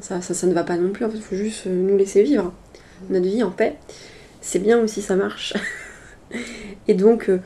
[0.01, 1.07] Ça, ça, ça ne va pas non plus.
[1.07, 2.53] En fait, il faut juste euh, nous laisser vivre
[3.09, 3.77] notre vie en paix.
[4.43, 5.55] C'est bien aussi, ça marche.
[6.88, 7.41] Et donc, euh,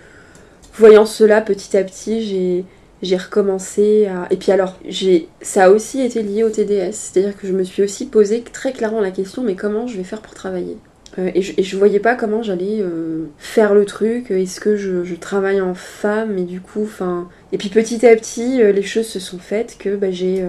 [0.74, 2.64] voyant cela petit à petit, j'ai
[3.02, 4.26] j'ai recommencé à.
[4.30, 6.92] Et puis alors, j'ai ça a aussi été lié au TDS.
[6.92, 10.04] C'est-à-dire que je me suis aussi posé très clairement la question mais comment je vais
[10.04, 10.76] faire pour travailler
[11.18, 14.30] Euh, et, je, voyais pas comment j'allais euh, faire le truc.
[14.30, 17.28] Est-ce que je, travaille en femme Et du coup, enfin.
[17.52, 20.44] Et puis petit à petit, euh, les choses se sont faites que bah, j'ai.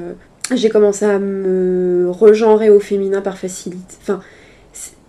[0.53, 3.95] j'ai commencé à me regenrer au féminin par facilité.
[4.01, 4.21] Enfin,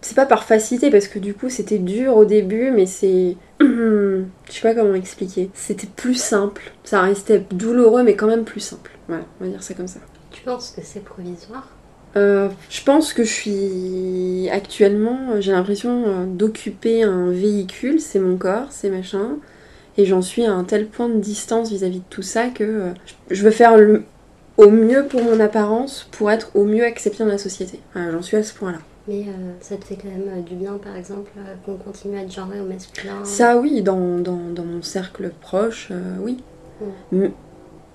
[0.00, 3.36] c'est pas par facilité parce que du coup c'était dur au début, mais c'est.
[3.60, 5.50] Je sais pas comment expliquer.
[5.54, 6.72] C'était plus simple.
[6.84, 8.92] Ça restait douloureux, mais quand même plus simple.
[9.08, 10.00] Voilà, on va dire ça comme ça.
[10.30, 11.68] Tu penses que c'est provisoire?
[12.16, 18.38] Euh, je pense que je suis actuellement, j'ai l'impression euh, d'occuper un véhicule, c'est mon
[18.38, 19.36] corps, c'est machin,
[19.98, 22.90] et j'en suis à un tel point de distance vis-à-vis de tout ça que euh,
[23.30, 24.04] je veux faire le,
[24.56, 27.78] au mieux pour mon apparence, pour être au mieux acceptée dans la société.
[27.94, 28.78] J'en suis à ce point-là.
[29.08, 32.18] Mais euh, ça te fait quand même euh, du bien, par exemple, euh, qu'on continue
[32.18, 36.38] à te genrer au masculin Ça, oui, dans, dans, dans mon cercle proche, euh, oui.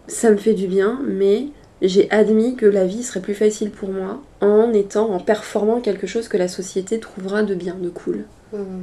[0.07, 1.47] Ça me fait du bien, mais
[1.81, 6.07] j'ai admis que la vie serait plus facile pour moi en étant, en performant quelque
[6.07, 8.25] chose que la société trouvera de bien, de cool.
[8.51, 8.81] Hmm.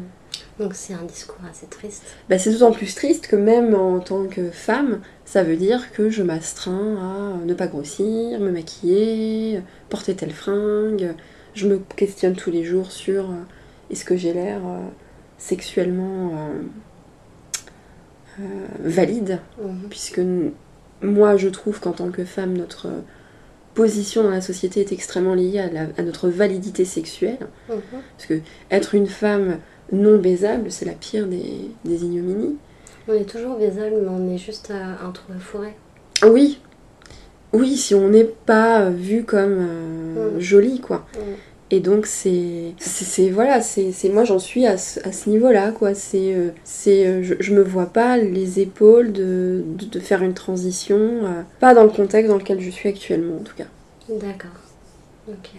[0.60, 2.04] Donc c'est un discours assez triste.
[2.28, 6.10] Bah, c'est d'autant plus triste que même en tant que femme, ça veut dire que
[6.10, 6.96] je m'astreins
[7.42, 11.14] à ne pas grossir, me maquiller, porter telle fringue.
[11.54, 13.34] Je me questionne tous les jours sur euh,
[13.90, 14.80] est-ce que j'ai l'air euh,
[15.38, 16.32] sexuellement
[18.40, 18.42] euh,
[18.80, 19.40] valide?
[19.62, 19.88] Mhm.
[19.90, 20.20] puisque
[21.02, 22.88] moi je trouve qu'en tant que femme, notre
[23.74, 27.38] position dans la société est extrêmement liée à, la- à notre validité sexuelle.
[27.68, 27.80] Mhm.
[28.16, 29.58] Parce que être une femme
[29.92, 32.56] non baisable, c'est la pire des, des ignominies.
[33.08, 35.74] On est toujours baisable, mais on est juste euh, un trou à fourrer.
[36.22, 36.60] Ah Oui,
[37.52, 40.40] oui, si on n'est pas vu comme euh, Mm.
[40.40, 41.06] jolie, quoi.
[41.14, 41.18] Mm.
[41.72, 42.74] Et donc c'est,
[43.32, 45.94] voilà, c'est, moi j'en suis à ce, à ce niveau-là, quoi.
[45.94, 50.22] C'est, euh, c'est, euh, je, je me vois pas les épaules de, de, de faire
[50.22, 53.66] une transition, euh, pas dans le contexte dans lequel je suis actuellement, en tout cas.
[54.08, 54.50] D'accord.
[55.28, 55.50] Ok.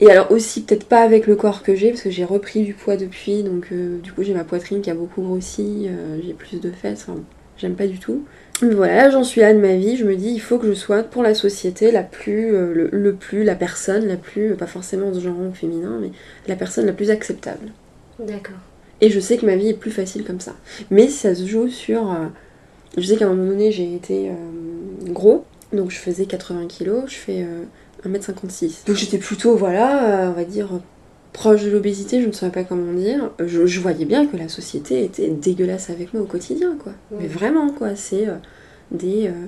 [0.00, 2.74] Et alors aussi peut-être pas avec le corps que j'ai parce que j'ai repris du
[2.74, 5.88] poids depuis donc euh, du coup j'ai ma poitrine qui a beaucoup grossi,
[6.24, 7.20] j'ai plus de fesses, enfin,
[7.56, 8.24] j'aime pas du tout.
[8.60, 10.68] Mais voilà, là j'en suis là de ma vie, je me dis il faut que
[10.68, 14.54] je sois pour la société la plus, euh, le, le plus, la personne la plus,
[14.54, 16.12] pas forcément ce genre féminin, mais
[16.46, 17.72] la personne la plus acceptable.
[18.20, 18.58] D'accord.
[19.00, 20.54] Et je sais que ma vie est plus facile comme ça.
[20.90, 22.12] Mais ça se joue sur...
[22.12, 22.26] euh,
[22.96, 24.32] je sais qu'à un moment donné j'ai été euh,
[25.12, 27.64] gros, donc je faisais 80 kilos, je fais euh,
[28.08, 28.86] 1m56.
[28.86, 30.68] Donc j'étais plutôt, voilà, on va dire,
[31.32, 33.30] proche de l'obésité, je ne saurais pas comment dire.
[33.44, 36.92] Je, je voyais bien que la société était dégueulasse avec moi au quotidien, quoi.
[37.10, 37.18] Ouais.
[37.22, 38.34] Mais vraiment, quoi, c'est euh,
[38.90, 39.28] des...
[39.28, 39.46] euh,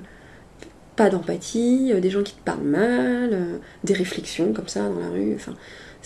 [0.95, 3.37] pas d'empathie, euh, des gens qui te parlent mal,
[3.83, 5.53] des réflexions comme ça dans la rue, enfin...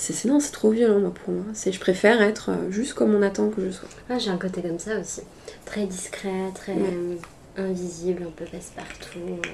[0.01, 1.43] C'est, non, c'est trop violent moi, pour moi.
[1.53, 3.89] C'est, je préfère être juste comme on attend que je sois.
[4.09, 5.19] Ah, j'ai un côté comme ça aussi.
[5.65, 7.17] Très discret, très Ouais.
[7.57, 9.19] invisible, un peu passe-partout.
[9.45, 9.49] euh.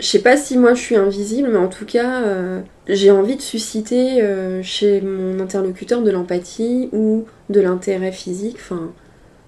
[0.00, 3.36] Je sais pas si moi je suis invisible, mais en tout cas, euh, j'ai envie
[3.36, 8.56] de susciter euh, chez mon interlocuteur de l'empathie ou de l'intérêt physique.
[8.60, 8.92] Enfin,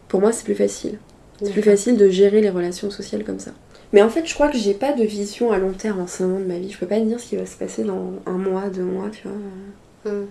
[0.09, 0.99] pour moi, c'est plus facile.
[1.43, 3.53] C'est plus facile de gérer les relations sociales comme ça.
[3.93, 6.23] Mais en fait, je crois que j'ai pas de vision à long terme en ce
[6.23, 6.71] moment de ma vie.
[6.71, 9.11] Je peux pas te dire ce qui va se passer dans un mois, deux mois,
[9.11, 10.13] tu vois.
[10.13, 10.27] Hmm.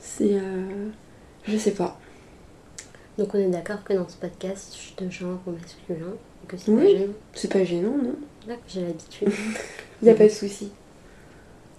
[0.00, 0.34] C'est.
[0.34, 0.88] euh,
[1.44, 1.98] Je sais pas.
[3.18, 6.12] Donc on est d'accord que dans ce podcast, je te genre au masculin,
[6.44, 6.82] et que c'est Oui.
[6.82, 7.12] pas gênant.
[7.34, 8.14] C'est pas gênant, non
[8.46, 9.28] D'accord, j'ai l'habitude.
[10.02, 10.70] Y a pas de souci.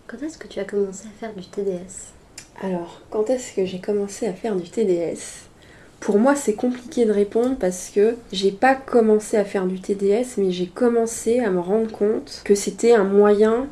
[0.07, 2.11] Quand est-ce que tu as commencé à faire du TDS
[2.63, 5.19] Alors, quand est-ce que j'ai commencé à faire du TDS
[5.99, 10.37] Pour moi, c'est compliqué de répondre parce que j'ai pas commencé à faire du TDS,
[10.37, 13.67] mais j'ai commencé à me rendre compte que c'était un moyen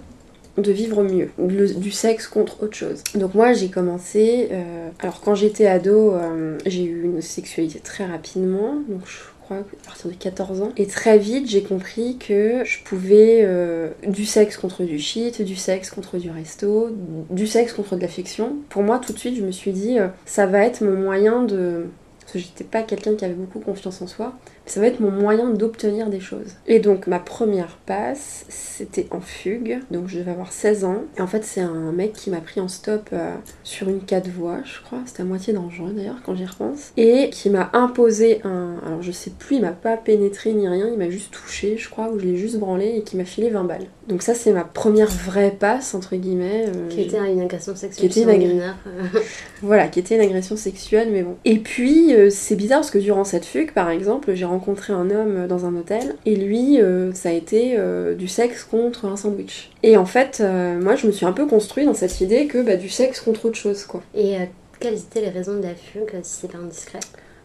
[0.57, 3.03] de vivre mieux, du sexe contre autre chose.
[3.15, 8.05] Donc moi j'ai commencé, euh, alors quand j'étais ado, euh, j'ai eu une sexualité très
[8.05, 12.63] rapidement, donc je crois à partir de 14 ans, et très vite j'ai compris que
[12.63, 16.89] je pouvais euh, du sexe contre du shit, du sexe contre du resto,
[17.29, 18.55] du sexe contre de l'affection.
[18.69, 21.85] Pour moi tout de suite je me suis dit, ça va être mon moyen de...
[22.21, 24.33] Parce que j'étais pas quelqu'un qui avait beaucoup confiance en soi,
[24.65, 26.55] ça va être mon moyen d'obtenir des choses.
[26.67, 31.03] Et donc ma première passe, c'était en fugue, donc je devais avoir 16 ans.
[31.17, 34.27] Et en fait c'est un mec qui m'a pris en stop euh, sur une 4
[34.29, 38.41] voies, je crois, c'était à moitié dangereux d'ailleurs quand j'y repense, et qui m'a imposé
[38.43, 38.75] un...
[38.85, 41.89] Alors je sais plus, il m'a pas pénétré ni rien, il m'a juste touché, je
[41.89, 43.85] crois, ou je l'ai juste branlé et qui m'a filé 20 balles.
[44.07, 46.65] Donc ça c'est ma première vraie passe, entre guillemets.
[46.75, 48.75] euh, Qui était une agression sexuelle Qui était une mineur.
[49.61, 51.35] voilà, qui était une agression sexuelle, mais bon.
[51.45, 55.09] Et puis, euh, c'est bizarre parce que durant cette fugue, par exemple, j'ai rencontré un
[55.09, 59.17] homme dans un hôtel, et lui, euh, ça a été euh, du sexe contre un
[59.17, 59.69] sandwich.
[59.83, 62.61] Et en fait, euh, moi, je me suis un peu construit dans cette idée que
[62.61, 64.01] bah, du sexe contre autre chose, quoi.
[64.15, 64.35] Et
[64.79, 66.99] quelles étaient les raisons de la fugue, si c'est pas indiscret?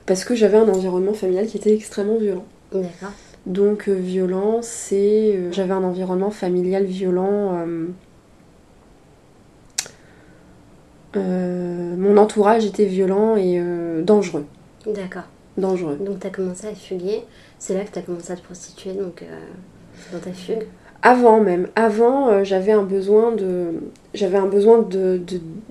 [0.06, 2.44] Parce que j'avais un environnement familial qui était extrêmement violent.
[2.72, 3.12] D'accord.
[3.46, 5.38] Donc, violent, c'est.
[5.50, 7.66] j'avais un environnement familial violent.
[11.16, 14.46] euh, mon entourage était violent et euh, dangereux.
[14.86, 15.24] D'accord.
[15.60, 15.98] Dangereux.
[16.00, 17.22] Donc tu as commencé à fuguer.
[17.58, 19.26] C'est là que tu as commencé à te prostituer, donc euh,
[20.12, 20.66] dans ta fugue.
[21.02, 23.72] Avant même, avant euh, j'avais un besoin de
[24.12, 25.22] j'avais un besoin de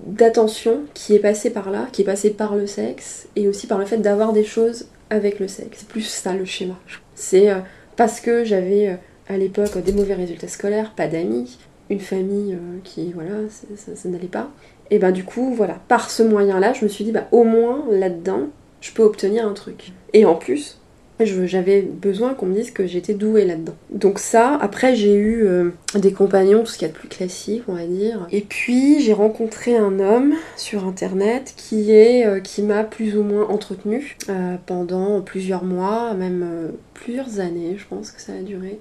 [0.08, 3.78] d'attention qui est passé par là, qui est passé par le sexe et aussi par
[3.78, 5.80] le fait d'avoir des choses avec le sexe.
[5.80, 6.74] C'est plus ça le schéma.
[7.14, 7.60] C'est euh,
[7.96, 8.96] parce que j'avais euh,
[9.28, 11.60] à l'époque des mauvais résultats scolaires, pas d'amis,
[11.92, 14.50] une famille qui voilà, ça, ça n'allait pas.
[14.90, 17.86] Et ben du coup, voilà, par ce moyen-là, je me suis dit bah au moins
[17.92, 18.48] là-dedans,
[18.82, 19.92] je peux obtenir un truc.
[20.14, 20.80] Et en plus,
[21.26, 23.76] j'avais besoin qu'on me dise que j'étais douée là-dedans.
[23.90, 27.10] Donc ça, après j'ai eu euh, des compagnons, tout ce qu'il y a de plus
[27.10, 28.28] classique, on va dire.
[28.32, 33.24] Et puis j'ai rencontré un homme sur internet qui est euh, qui m'a plus ou
[33.24, 38.80] moins entretenue euh, pendant plusieurs mois, même plusieurs années, je pense que ça a duré.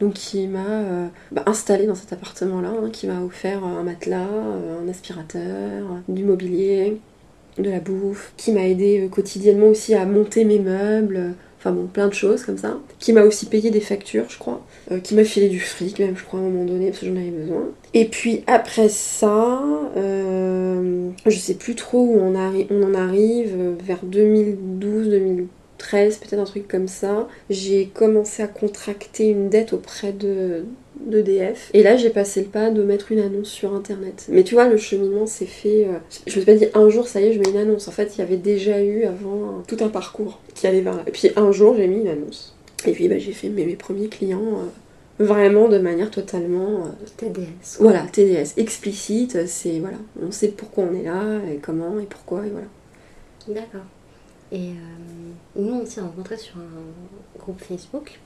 [0.00, 4.28] Donc qui m'a bah, installée dans cet appartement-là, hein, qui m'a offert un matelas,
[4.84, 6.98] un aspirateur, du mobilier
[7.58, 11.72] de la bouffe, qui m'a aidé euh, quotidiennement aussi à monter mes meubles, euh, enfin
[11.72, 15.00] bon, plein de choses comme ça, qui m'a aussi payé des factures, je crois, euh,
[15.00, 17.16] qui m'a filé du fric même, je crois, à un moment donné, parce que j'en
[17.16, 17.68] avais besoin.
[17.94, 19.62] Et puis après ça,
[19.96, 26.88] je sais plus trop où on, en arrive, vers 2012, 2013, peut-être un truc comme
[26.88, 30.64] ça, j'ai commencé à contracter une dette auprès de
[31.06, 31.70] d'EDF.
[31.74, 34.26] Et là, j'ai passé le pas de mettre une annonce sur internet.
[34.28, 35.86] Mais tu vois, le cheminement s'est fait.
[35.86, 37.88] euh, je me suis pas dit un jour, ça y est, je mets une annonce.
[37.88, 40.96] En fait, il y avait déjà eu avant euh, tout un parcours qui allait vers
[40.96, 41.02] là.
[41.06, 42.54] Et puis un jour, j'ai mis une annonce.
[42.86, 46.84] Et puis, bah, j'ai fait mes, mes premiers clients euh, vraiment de manière totalement.
[46.86, 47.78] euh, TDS.
[47.80, 49.46] voilà, TDS, explicite.
[49.46, 52.66] C'est voilà, on sait pourquoi on est là, et comment, et pourquoi, et voilà.
[53.48, 53.86] D'accord.
[54.52, 58.18] Et euh, nous, on s'est rencontrés sur un groupe Facebook.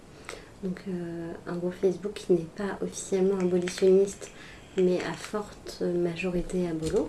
[0.62, 4.31] Donc, euh, un groupe Facebook qui n'est pas officiellement abolitionniste,
[4.77, 7.09] mais à forte majorité abolo.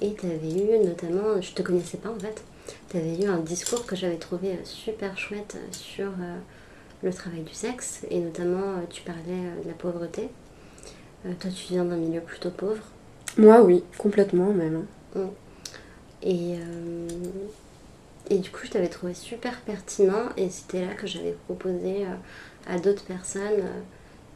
[0.00, 2.42] Et tu avais eu notamment, je te connaissais pas en fait,
[2.90, 6.36] tu avais eu un discours que j'avais trouvé super chouette sur euh,
[7.02, 8.02] le travail du sexe.
[8.10, 10.28] Et notamment, euh, tu parlais de la pauvreté.
[11.24, 12.82] Euh, toi, tu viens d'un milieu plutôt pauvre.
[13.38, 14.84] Moi, oui, complètement même.
[15.16, 15.30] hein.
[16.22, 17.08] Et, euh,
[18.30, 22.06] et du coup, je t'avais trouvé super pertinent et c'était là que j'avais proposé
[22.68, 23.80] à d'autres personnes euh,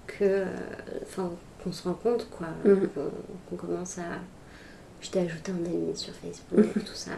[0.07, 0.45] que, euh,
[1.03, 1.31] enfin,
[1.63, 2.89] qu'on se rend compte, quoi, Mhm.
[2.89, 4.03] qu'on qu'on commence à.
[5.01, 7.13] Je t'ai ajouté un ami sur Facebook, tout ça.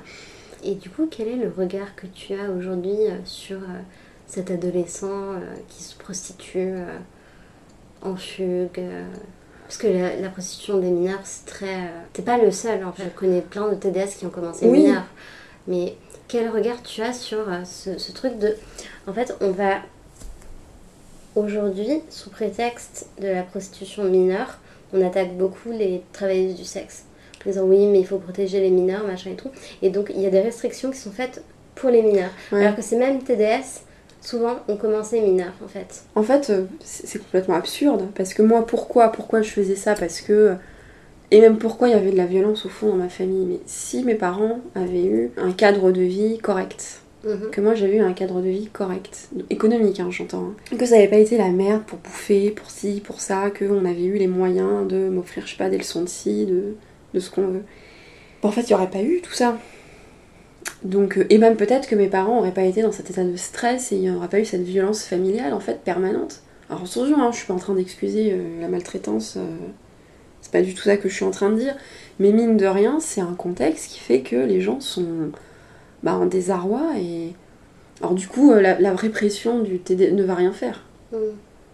[0.65, 3.59] Et du coup, quel est le regard que tu as aujourd'hui euh, sur
[4.27, 5.35] cet adolescent
[5.69, 6.75] qui se prostitue
[8.03, 8.81] en fugue
[9.65, 11.91] parce que la, la prostitution des mineurs, c'est très.
[12.15, 13.05] T'es pas le seul, en fait.
[13.05, 14.83] Je connais plein de TDS qui ont commencé Oui.
[14.85, 15.05] mineurs.
[15.67, 15.95] Mais
[16.27, 18.55] quel regard tu as sur ce, ce truc de.
[19.07, 19.77] En fait, on va.
[21.37, 24.59] Aujourd'hui, sous prétexte de la prostitution mineure,
[24.93, 27.05] on attaque beaucoup les travailleuses du sexe.
[27.45, 29.51] En disant oui, mais il faut protéger les mineurs, machin et tout.
[29.83, 31.43] Et donc, il y a des restrictions qui sont faites
[31.75, 32.31] pour les mineurs.
[32.51, 32.63] Ouais.
[32.63, 33.83] Alors que ces mêmes TDS,
[34.21, 36.03] souvent, ont commencé mineurs, en fait.
[36.17, 38.09] En fait, euh, c'est c'est complètement absurde.
[38.17, 39.95] Parce que moi, pourquoi, pourquoi je faisais ça?
[39.95, 40.57] Parce que
[41.31, 43.45] Et même pourquoi il y avait de la violence au fond dans ma famille?
[43.47, 47.51] Mais si mes parents avaient eu un cadre de vie correct, Mhm.
[47.51, 50.77] que moi j'avais eu un cadre de vie correct, économique hein, j'entends, hein.
[50.77, 54.05] que ça n'avait pas été la merde pour bouffer, pour ci, pour ça, qu'on avait
[54.05, 56.77] eu les moyens de m'offrir, je sais pas, des leçons de ci, de,
[57.15, 57.65] de ce qu'on veut.
[58.43, 59.59] En fait, il n'y aurait pas eu tout ça.
[60.85, 63.37] Donc, euh, et même peut-être que mes parents n'auraient pas été dans cet état de
[63.37, 66.43] stress et il n'y aurait pas eu cette violence familiale en fait permanente.
[66.71, 69.57] Alors attention, hein, je suis pas en train d'excuser euh, la maltraitance, euh,
[70.41, 71.75] c'est pas du tout ça que je suis en train de dire,
[72.21, 75.31] mais mine de rien, c'est un contexte qui fait que les gens sont
[76.03, 77.35] bah, en désarroi et.
[78.01, 80.85] Alors du coup, euh, la, la répression du TD ne va rien faire.
[81.13, 81.19] Mhm.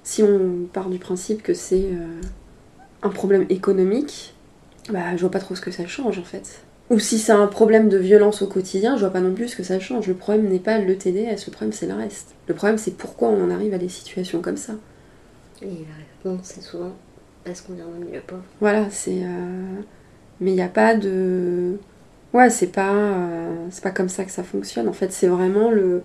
[0.03, 2.21] Si on part du principe que c'est euh,
[3.03, 4.35] un problème économique,
[4.91, 6.61] bah je vois pas trop ce que ça change en fait.
[6.91, 9.57] Ou si c'est un problème de violence au quotidien, je vois pas non plus ce
[9.57, 10.07] que ça change.
[10.07, 12.35] Le problème n'est pas le TDS, le problème c'est le reste.
[12.49, 14.75] Le problème c'est pourquoi on en arrive à des situations comme ça.
[15.63, 16.93] Et la réponse, c'est souvent
[17.45, 18.43] parce qu'on vient d'un milieu pauvre.
[18.61, 19.23] Voilà, c'est.
[19.23, 19.81] euh,
[20.41, 21.79] Mais il n'y a pas de.
[22.35, 24.89] Ouais, c'est pas, euh, c'est pas comme ça que ça fonctionne.
[24.89, 26.03] En fait, c'est vraiment le,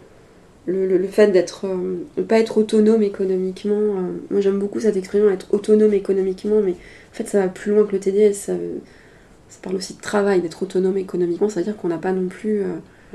[0.67, 1.65] le, le- fait d'être.
[1.67, 3.75] euh, pas être autonome économiquement.
[3.75, 7.73] euh, Moi, j'aime beaucoup cette expression, être autonome économiquement, mais en fait, ça va plus
[7.73, 8.35] loin que le TDS.
[8.47, 8.53] Ça,
[9.49, 11.49] ça parle aussi de travail, d'être autonome économiquement.
[11.49, 12.63] C'est-à-dire qu'on n'a pas non plus.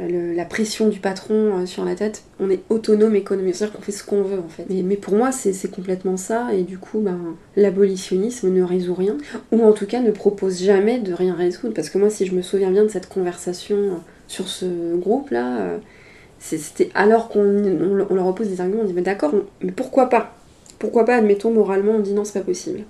[0.01, 3.77] Euh, le- la pression du patron euh, sur la tête, on est autonome économiquement, c'est-à-dire
[3.77, 4.65] qu'on fait ce qu'on veut en fait.
[4.69, 7.19] Mais, mais pour moi, c'est complètement ça, et du coup, ben,
[7.57, 9.17] l'abolitionnisme ne résout rien,
[9.53, 11.75] ou en tout cas ne propose jamais de rien résoudre.
[11.75, 13.91] Parce que moi, si je me souviens bien de cette conversation euh,
[14.29, 15.79] sur ce groupe-là,
[16.39, 20.09] c'était alors qu'on on, on leur oppose des arguments, on dit mais d'accord, mais pourquoi
[20.09, 20.35] pas?
[20.79, 22.81] Pourquoi pas, admettons, moralement, on dit non, c'est pas possible.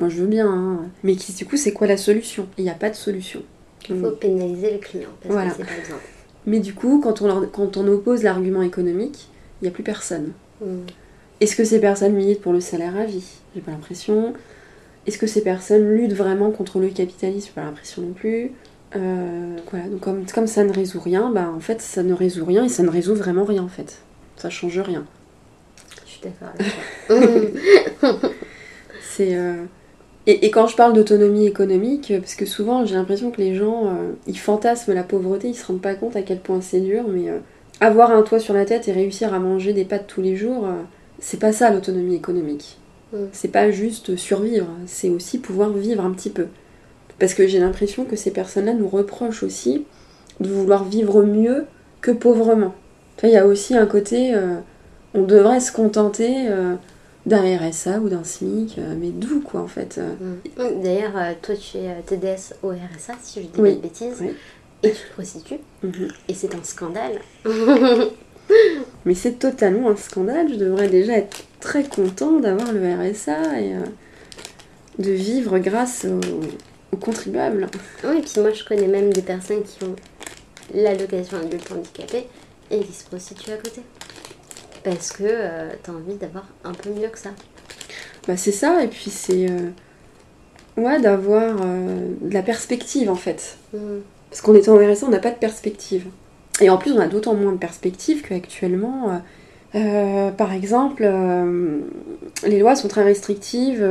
[0.00, 0.80] Moi, je veux bien, hein.
[1.02, 2.46] mais qui, du coup, c'est quoi la solution?
[2.58, 3.42] Il n'y a pas de solution.
[3.88, 5.50] Il faut pénaliser le client parce Voilà.
[5.50, 6.02] que c'est pas exemple.
[6.48, 9.28] Mais du coup, quand on, leur- quand on oppose l'argument économique,
[9.60, 10.32] il n'y a plus personne.
[10.60, 10.86] Mhm.
[11.40, 13.24] Est-ce que ces personnes militent pour le salaire à vie?
[13.54, 14.32] J'ai pas l'impression.
[15.06, 17.46] Est-ce que ces personnes luttent vraiment contre le capitalisme?
[17.48, 18.52] J'ai pas l'impression non plus.
[18.96, 22.46] Euh, voilà, donc comme, comme ça ne résout rien, bah en fait ça ne résout
[22.46, 23.98] rien et ça ne résout vraiment rien en fait.
[24.38, 25.04] Ça change rien.
[26.06, 27.16] Je suis d'accord avec toi.
[28.20, 28.30] Mhm.
[29.00, 29.64] C'est euh,
[30.28, 33.54] et, et quand je parle d'autonomie économique, euh, parce que souvent j'ai l'impression que les
[33.54, 36.80] gens euh, ils fantasment la pauvreté, ils se rendent pas compte à quel point c'est
[36.80, 37.38] dur, mais euh,
[37.80, 40.66] avoir un toit sur la tête et réussir à manger des pâtes tous les jours,
[40.66, 40.82] euh,
[41.18, 42.78] c'est pas ça l'autonomie économique.
[43.32, 46.48] C'est pas juste survivre, c'est aussi pouvoir vivre un petit peu.
[47.18, 49.86] Parce que j'ai l'impression que ces personnes-là nous reprochent aussi
[50.40, 51.64] de vouloir vivre mieux
[52.02, 52.74] que pauvrement.
[53.22, 54.34] Il y a aussi un côté,
[55.14, 56.48] on devrait se contenter
[57.28, 60.14] d'un RSA ou d'un SMIC, euh, mais d'où quoi en fait euh.
[60.58, 60.82] Mhm.
[60.82, 63.70] D'ailleurs, euh, toi, tu es TDS au RSA, si je dis Oui.
[63.72, 64.30] pas de bêtises, Oui.
[64.82, 66.08] et tu te prostitues, Mhm.
[66.28, 67.20] et c'est un scandale.
[69.04, 73.74] Mais c'est totalement un scandale, je devrais déjà être très content d'avoir le RSA et
[73.74, 73.80] euh,
[74.98, 76.20] de vivre grâce aux,
[76.92, 77.66] aux contribuables.
[78.04, 79.94] Oui, puis moi, je connais même des personnes qui ont
[80.74, 82.26] l'allocation adulte handicapé
[82.70, 83.82] et qui se prostituent à côté.
[84.90, 87.30] Parce que euh, t'as envie d'avoir un peu mieux que ça.
[88.26, 89.48] Bah c'est ça, et puis c'est...
[89.50, 89.70] euh,
[90.76, 93.56] ouais, d'avoir euh, de la perspective en fait.
[93.72, 94.02] Mhm.
[94.30, 96.06] Parce qu'en étant RSA, on n'a pas de perspective.
[96.60, 99.22] Et en plus, on a d'autant moins de perspective qu'actuellement,
[99.74, 101.08] euh, par exemple,
[102.44, 103.82] les lois sont très restrictives.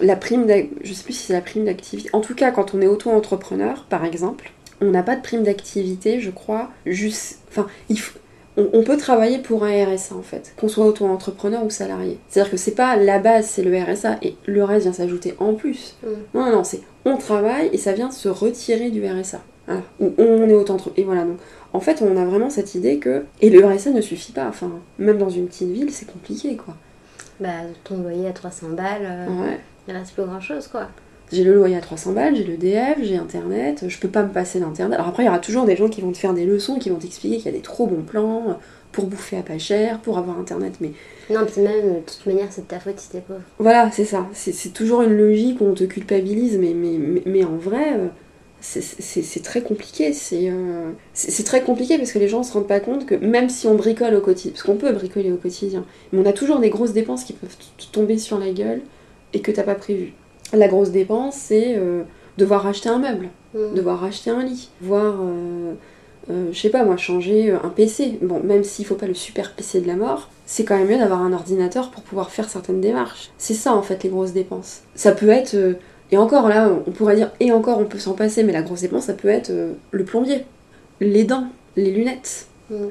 [0.00, 0.46] la prime,
[0.82, 2.08] je sais plus si c'est la prime d'activité.
[2.14, 6.20] En tout cas, quand on est auto-entrepreneur, par exemple, on n'a pas de prime d'activité,
[6.20, 6.70] je crois.
[6.86, 8.18] Juste, enfin, il faut-
[8.56, 12.18] on, on peut travailler pour un RSA en fait, qu'on soit auto-entrepreneur ou salarié.
[12.28, 15.54] C'est-à-dire que c'est pas la base, c'est le RSA et le reste vient s'ajouter en
[15.54, 15.94] plus.
[16.02, 16.06] Mm.
[16.34, 19.40] Non, non, non, c'est on travaille et ça vient se retirer du RSA.
[19.66, 19.82] Voilà.
[20.00, 20.98] Ou on est auto-entrepreneur.
[20.98, 21.38] Et voilà, donc
[21.72, 23.24] en fait, on a vraiment cette idée que.
[23.40, 24.46] Et le RSA ne suffit pas.
[24.48, 26.74] Enfin, même dans une petite ville, c'est compliqué quoi.
[27.40, 27.48] Bah,
[27.84, 29.60] ton loyer à 300 balles, euh, Ouais.
[29.88, 30.88] il reste plus grand chose quoi.
[31.32, 34.28] J'ai le loyer à 300 balles, j'ai le DF, j'ai internet, je peux pas me
[34.32, 34.94] passer d'internet.
[34.94, 36.88] Alors après, il y aura toujours des gens qui vont te faire des leçons, qui
[36.90, 38.58] vont t'expliquer qu'il y a des trop bons plans
[38.92, 40.74] pour bouffer à pas cher, pour avoir internet.
[40.80, 40.92] Mais
[41.28, 43.40] Non, puis même, de toute manière, c'est de ta faute si t'es pauvre.
[43.58, 44.26] voilà, c'est ça.
[44.32, 47.98] C'est toujours une logique où on te culpabilise, mais, mais, mais, mais en vrai,
[48.60, 50.12] c'est- très compliqué.
[50.12, 50.92] C'est euh,
[51.44, 54.14] très compliqué parce que les gens se rendent pas compte que même si on bricole
[54.14, 57.24] au quotidien, parce qu'on peut bricoler au quotidien, mais on a toujours des grosses dépenses
[57.24, 58.80] qui peuvent te tomber sur la gueule
[59.32, 60.12] et que t'as pas prévu.
[60.52, 62.02] La grosse dépense, c'est euh,
[62.38, 63.74] devoir racheter un meuble Mhm.
[63.74, 65.72] devoir racheter un lit, voire, euh,
[66.30, 68.18] euh, je sais pas moi, changer un PC.
[68.20, 70.98] Bon, même s'il faut pas le super PC de la mort, c'est quand même mieux
[70.98, 73.30] d'avoir un ordinateur pour pouvoir faire certaines démarches.
[73.38, 74.82] C'est ça en fait les grosses dépenses.
[74.94, 75.56] Ça peut être,
[76.12, 78.82] et encore là, on pourrait dire, et encore on peut s'en passer, mais la grosse
[78.82, 80.44] dépense, ça peut être euh, le plombier,
[81.00, 81.46] les dents,
[81.76, 82.46] les lunettes.
[82.70, 82.90] Mhm.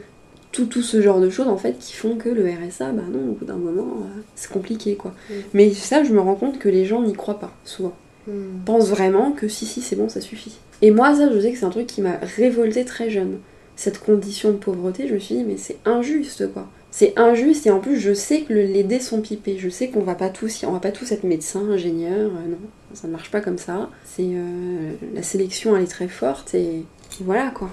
[0.55, 3.31] Tout, tout ce genre de choses en fait qui font que le RSA, bah non,
[3.31, 5.13] au bout d'un moment, euh, c'est compliqué quoi.
[5.29, 5.33] Mm.
[5.53, 7.93] Mais ça, je me rends compte que les gens n'y croient pas souvent.
[8.27, 8.63] Hmm.
[8.65, 10.57] pense vraiment que si, si, c'est bon, ça suffit.
[10.81, 13.37] Et moi, ça, je sais que c'est un truc qui m'a révolté très jeune.
[13.75, 16.67] Cette condition de pauvreté, je me suis dit, mais c'est injuste, quoi.
[16.89, 19.57] C'est injuste et en plus, je sais que le- les dés sont pipés.
[19.59, 22.31] Je sais qu'on va pas tous, on va pas tous être médecins, ingénieurs.
[22.31, 22.57] euh, non,
[22.95, 23.91] ça ne marche pas comme ça.
[24.05, 26.85] C'est euh, la sélection, elle est très forte et, et
[27.19, 27.69] voilà, quoi.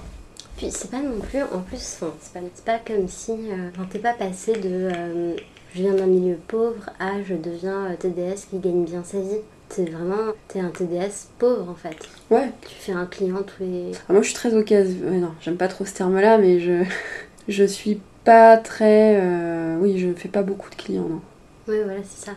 [0.62, 3.32] Puis c'est pas non plus, en plus, c'est pas, pas comme si.
[3.32, 4.60] euh, t'es pas passé de.
[4.94, 5.34] euh,
[5.74, 9.40] je viens d'un milieu pauvre à je deviens euh, TDS qui gagne bien sa vie.
[9.70, 10.32] C'est vraiment.
[10.46, 11.96] T'es un TDS pauvre en fait.
[12.30, 12.48] Ouais.
[12.68, 13.90] Tu fais un client tous les.
[14.08, 15.10] Ah, moi, je suis très occasion.
[15.10, 16.84] non, j'aime pas trop ce terme-là, mais je,
[17.48, 19.18] je suis pas très.
[19.20, 21.20] euh, Oui, je fais pas beaucoup de clients, non.
[21.66, 22.32] Ouais, voilà, c'est ça.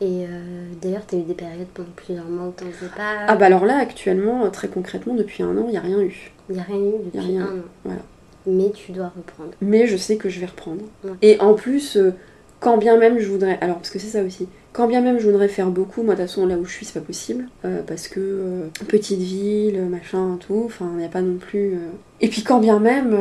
[0.00, 3.26] Et euh, d'ailleurs, t'as eu des périodes pendant plusieurs mois où t'en faisais pas.
[3.28, 6.31] Ah bah alors là, actuellement, très concrètement, depuis un an, il n'y a rien eu.
[6.50, 7.62] Il y a rien eu depuis rien, un an.
[7.84, 8.00] voilà.
[8.46, 9.50] Mais tu dois reprendre.
[9.60, 10.82] Mais je sais que je vais reprendre.
[11.04, 11.12] Ouais.
[11.22, 12.12] Et en plus, euh,
[12.60, 13.58] quand bien même je voudrais...
[13.60, 14.48] Alors, parce que c'est ça aussi.
[14.72, 16.86] Quand bien même je voudrais faire beaucoup, moi de toute façon là où je suis
[16.86, 17.46] c'est pas possible.
[17.64, 21.74] euh, parce que euh, petite ville, machin, tout, enfin il n'y a pas non plus...
[21.74, 21.90] euh.
[22.22, 23.14] Et puis quand bien même,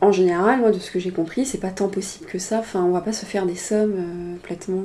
[0.00, 2.60] en général, moi de ce que j'ai compris, c'est pas tant possible que ça.
[2.60, 3.94] Enfin on va pas se faire des sommes
[4.36, 4.82] complètement...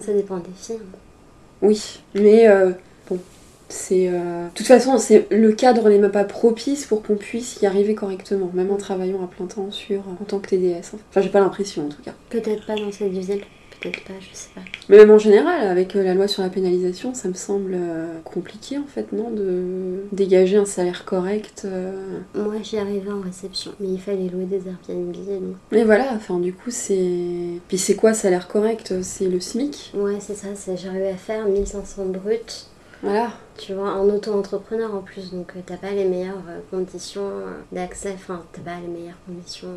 [0.00, 0.78] Ça dépend des filles.
[1.60, 2.46] Oui, mais
[3.10, 3.18] bon,
[3.68, 4.08] c'est.
[4.08, 7.66] euh, De toute façon, c'est le cadre n'est même pas propice pour qu'on puisse y
[7.66, 10.94] arriver correctement, même en travaillant à plein temps sur en tant que TDS.
[11.10, 12.14] Enfin, j'ai pas l'impression en tout cas.
[12.30, 13.40] Peut-être pas dans cette ville,
[13.80, 14.60] peut-être pas, je sais pas.
[14.88, 18.18] Mais même en général, avec euh, la loi sur la pénalisation, ça me semble euh,
[18.24, 21.62] compliqué en fait, non, de dégager un salaire correct.
[21.64, 22.18] euh.
[22.34, 25.56] Moi, j'y arrivais en réception, mais il fallait louer des Airbnb donc.
[25.72, 27.60] Mais voilà, enfin du coup c'est.
[27.68, 28.94] Puis c'est quoi salaire correct?
[29.02, 29.92] C'est le SMIC?
[29.94, 32.38] Ouais, c'est ça, j'arrivais à faire 1500 bruts.
[33.02, 33.30] Voilà.
[33.56, 37.50] Tu vois, en auto-entrepreneur en plus, donc euh, t'as pas les meilleures euh, conditions euh,
[37.72, 39.68] d'accès, enfin, t'as pas les meilleures conditions.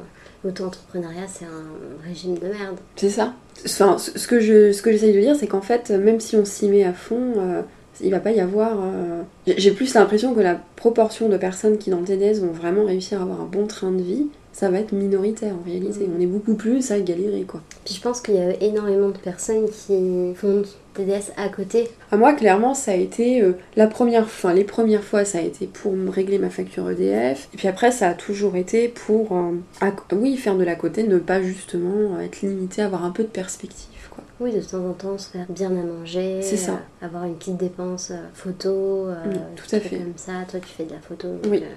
[0.44, 2.78] L'auto-entrepreneuriat, c'est un régime de merde.
[2.96, 3.34] C'est ça.
[3.66, 6.46] Enfin, ce que je, ce que j'essaye de dire, c'est qu'en fait, même si on
[6.46, 7.62] s'y met à fond, euh,
[8.02, 8.78] il va pas y avoir.
[8.82, 12.86] euh, j'ai- plus l'impression que la proportion de personnes qui dans le TDS vont vraiment
[12.86, 16.08] réussir à avoir un bon train de vie, ça va être minoritaire en réalité.
[16.08, 16.14] Mhm.
[16.18, 17.62] On est beaucoup plus à galérer quoi.
[17.86, 20.64] Puis je pense qu'il y a énormément de personnes qui font
[20.94, 21.90] TDS à côté.
[22.12, 25.42] À moi, clairement, ça a été euh, la première, enfin les premières fois, ça a
[25.42, 29.32] été pour me régler ma facture EDF, et puis après, ça a toujours été pour,
[29.38, 33.24] euh, à- oui, faire de la côté, ne pas justement être limité, avoir un peu
[33.24, 34.24] de perspective quoi.
[34.40, 36.74] Oui, de temps en temps, se faire bien à manger, C'est ça.
[37.02, 39.24] euh, avoir une petite dépense euh, photo, euh,
[39.56, 39.98] tout à fait.
[39.98, 40.34] comme ça.
[40.50, 41.60] Toi, tu fais de la photo, donc Oui.
[41.64, 41.68] euh,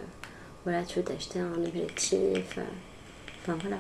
[0.65, 2.59] voilà, tu veux t'acheter un objectif.
[2.59, 2.63] euh,
[3.47, 3.77] Enfin voilà.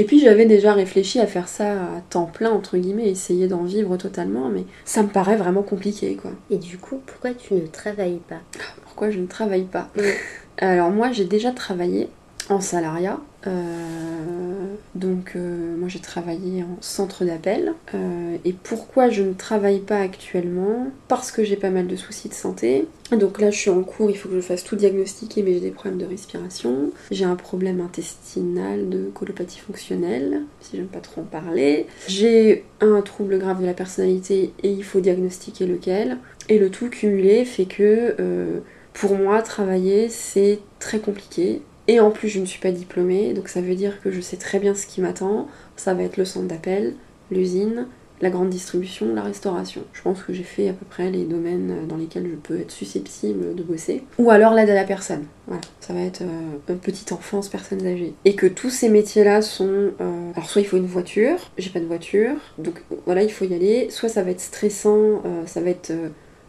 [0.00, 3.64] Et puis j'avais déjà réfléchi à faire ça à temps plein, entre guillemets, essayer d'en
[3.64, 6.30] vivre totalement, mais ça me paraît vraiment compliqué, quoi.
[6.48, 8.40] Et du coup, pourquoi tu ne travailles pas?
[8.82, 9.90] Pourquoi je ne travaille pas?
[10.56, 12.08] Alors moi j'ai déjà travaillé
[12.48, 17.74] en salariat, euh, donc euh, moi j'ai travaillé en centre d'appel.
[17.94, 20.88] Euh, et pourquoi je ne travaille pas actuellement?
[21.08, 22.86] Parce que j'ai pas mal de soucis de santé.
[23.12, 25.60] Donc là je suis en cours, il faut que je fasse tout diagnostiquer, mais j'ai
[25.60, 26.90] des problèmes de respiration.
[27.10, 31.86] J'ai un problème intestinal de colopathie fonctionnelle, si j'aime pas trop en parler.
[32.08, 36.18] J'ai un trouble grave de la personnalité et il faut diagnostiquer lequel.
[36.48, 38.62] Et le tout cumulé fait que
[38.92, 41.62] pour moi, travailler, c'est très compliqué.
[41.90, 44.36] Et en plus, je ne suis pas diplômée, donc ça veut dire que je sais
[44.36, 45.48] très bien ce qui m'attend.
[45.74, 46.94] Ça va être le centre d'appel,
[47.32, 47.88] l'usine,
[48.20, 49.82] la grande distribution, la restauration.
[49.92, 52.70] Je pense que j'ai fait à peu près les domaines dans lesquels je peux être
[52.70, 54.04] susceptible de bosser.
[54.18, 55.24] Ou alors l'aide à la personne.
[55.48, 58.14] Voilà, ça va être euh, petite enfance, personnes âgées.
[58.24, 59.90] Et que tous ces métiers-là sont...
[60.00, 63.46] euh, alors soit il faut une voiture, j'ai pas de voiture, donc voilà, il faut
[63.46, 63.90] y aller.
[63.90, 65.92] Soit ça va être stressant, euh, ça va être...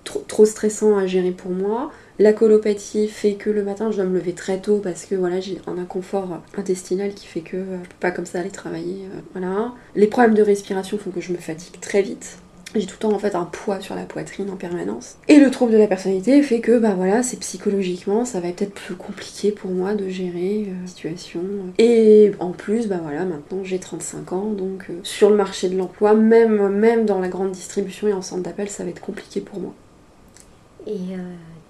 [0.04, 1.90] trop stressant à gérer pour moi.
[2.22, 5.40] La colopathie fait que le matin je dois me lever très tôt parce que voilà
[5.40, 9.08] j'ai un inconfort intestinal qui fait que euh, je peux pas comme ça aller travailler.
[9.16, 9.68] euh.
[9.96, 12.38] Les problèmes de respiration font que je me fatigue très vite.
[12.76, 15.18] J'ai tout le temps en fait un poids sur la poitrine en permanence.
[15.30, 18.58] Et le trouble de la personnalité fait que bah voilà, c'est psychologiquement, ça va être
[18.58, 21.42] peut-être plus compliqué pour moi de gérer euh, la situation.
[21.80, 26.14] Et en plus, bah voilà, maintenant j'ai 35 ans, donc sur le marché de l'emploi,
[26.14, 29.74] même, dans la grande distribution et en centre d'appel, ça va être compliqué pour moi.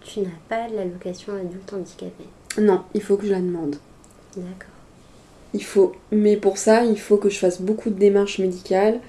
[0.03, 2.23] Tu n'as pas l'allocation adulte handicapé.
[2.59, 3.75] Non, il faut que je la demande.
[4.35, 4.69] D'accord.
[5.53, 8.99] Il faut, mais pour ça, il faut que je fasse beaucoup de démarches médicales.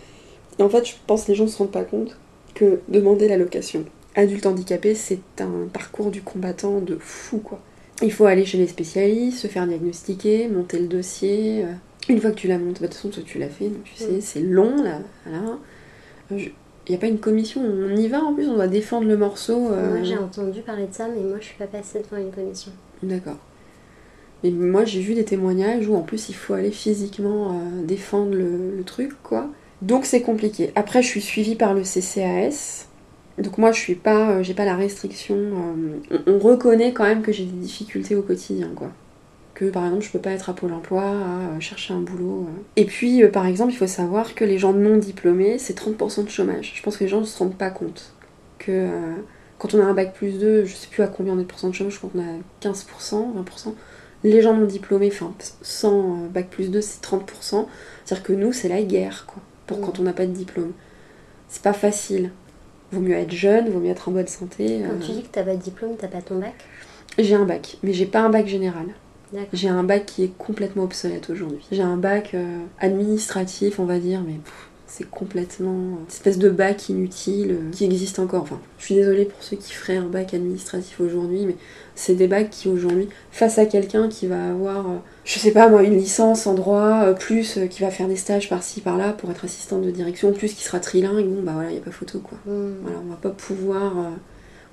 [0.59, 2.17] Et en fait, je pense que les gens ne se rendent pas compte
[2.55, 3.85] que demander l'allocation
[4.15, 7.61] adulte handicapé, c'est un parcours du combattant de fou, quoi.
[8.03, 11.65] Il faut aller chez les spécialistes, se faire diagnostiquer, monter le dossier.
[11.65, 11.73] euh.
[12.09, 13.85] Une fois que tu l'as monté, bah, de toute façon, toi, tu l'as fait, donc
[13.85, 14.21] tu sais, Mm.
[14.21, 14.99] c'est long, là.
[15.25, 15.59] Voilà.
[16.87, 19.17] Il n'y a pas une commission, on y va en plus, on doit défendre le
[19.17, 19.71] morceau.
[19.71, 22.33] euh, Moi, j'ai entendu parler de ça, mais moi, je suis pas passée devant une
[22.33, 22.73] commission.
[23.03, 23.39] D'accord.
[24.43, 28.35] Mais moi j'ai vu des témoignages où en plus il faut aller physiquement euh, défendre
[28.35, 29.49] le, le truc quoi.
[29.83, 30.73] Donc c'est compliqué.
[30.75, 32.89] Après je suis suivie par le CCAS
[33.39, 35.37] Donc moi je suis pas, euh, j'ai pas la restriction.
[36.11, 38.91] on, on reconnaît quand même que j'ai des difficultés au quotidien, quoi.
[39.55, 41.07] Que par exemple je peux pas être à Pôle Emploi, à
[41.57, 42.47] euh, chercher un boulot.
[42.49, 42.63] euh.
[42.77, 46.25] Et puis euh, par exemple il faut savoir que les gens non diplômés c'est 30%
[46.25, 46.73] de chômage.
[46.75, 48.13] Je pense que les gens ne se rendent pas compte
[48.59, 49.15] que euh,
[49.59, 51.47] quand on a un bac plus 2, je sais plus à combien on est de
[51.47, 53.75] pourcents de chômage, je crois qu'on a 15%, 20%.
[54.25, 57.67] Les gens non diplômés, enfin sans bac plus 2 c'est 30%.
[58.05, 59.81] C'est-à-dire que nous c'est la guerre quoi, pour Mm.
[59.83, 60.73] quand on n'a pas de diplôme.
[61.49, 62.31] C'est pas facile.
[62.91, 64.81] Vaut mieux être jeune, vaut mieux être en bonne santé.
[64.87, 65.07] Quand euh.
[65.07, 66.55] tu dis que t'as pas de diplôme, t'as pas ton bac?
[67.19, 68.87] J'ai un bac, mais j'ai pas un bac général.
[69.53, 71.65] J'ai un bac qui est complètement obsolète aujourd'hui.
[71.71, 74.35] J'ai un bac euh, administratif, on va dire, mais
[74.87, 78.43] c'est complètement une espèce de bac inutile euh, qui existe encore.
[78.43, 81.57] Enfin, je suis désolée pour ceux qui feraient un bac administratif aujourd'hui, mais
[81.95, 85.69] c'est des bacs qui aujourd'hui, face à quelqu'un qui va avoir, euh, je sais pas
[85.69, 89.13] moi, une licence en droit, euh, plus euh, qui va faire des stages par-ci par-là
[89.13, 91.91] pour être assistante de direction, plus qui sera trilingue, bon bah voilà, y a pas
[91.91, 92.39] photo quoi.
[92.47, 92.75] Hmm.
[92.83, 93.93] Voilà, on va pas pouvoir.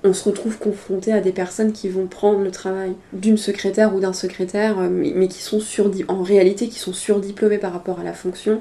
[0.02, 4.00] On se retrouve confronté à des personnes qui vont prendre le travail d'une secrétaire ou
[4.00, 5.60] d'un secrétaire, euh, mais, mais qui sont
[6.08, 8.60] en réalité qui sont surdiplômés par rapport à la fonction.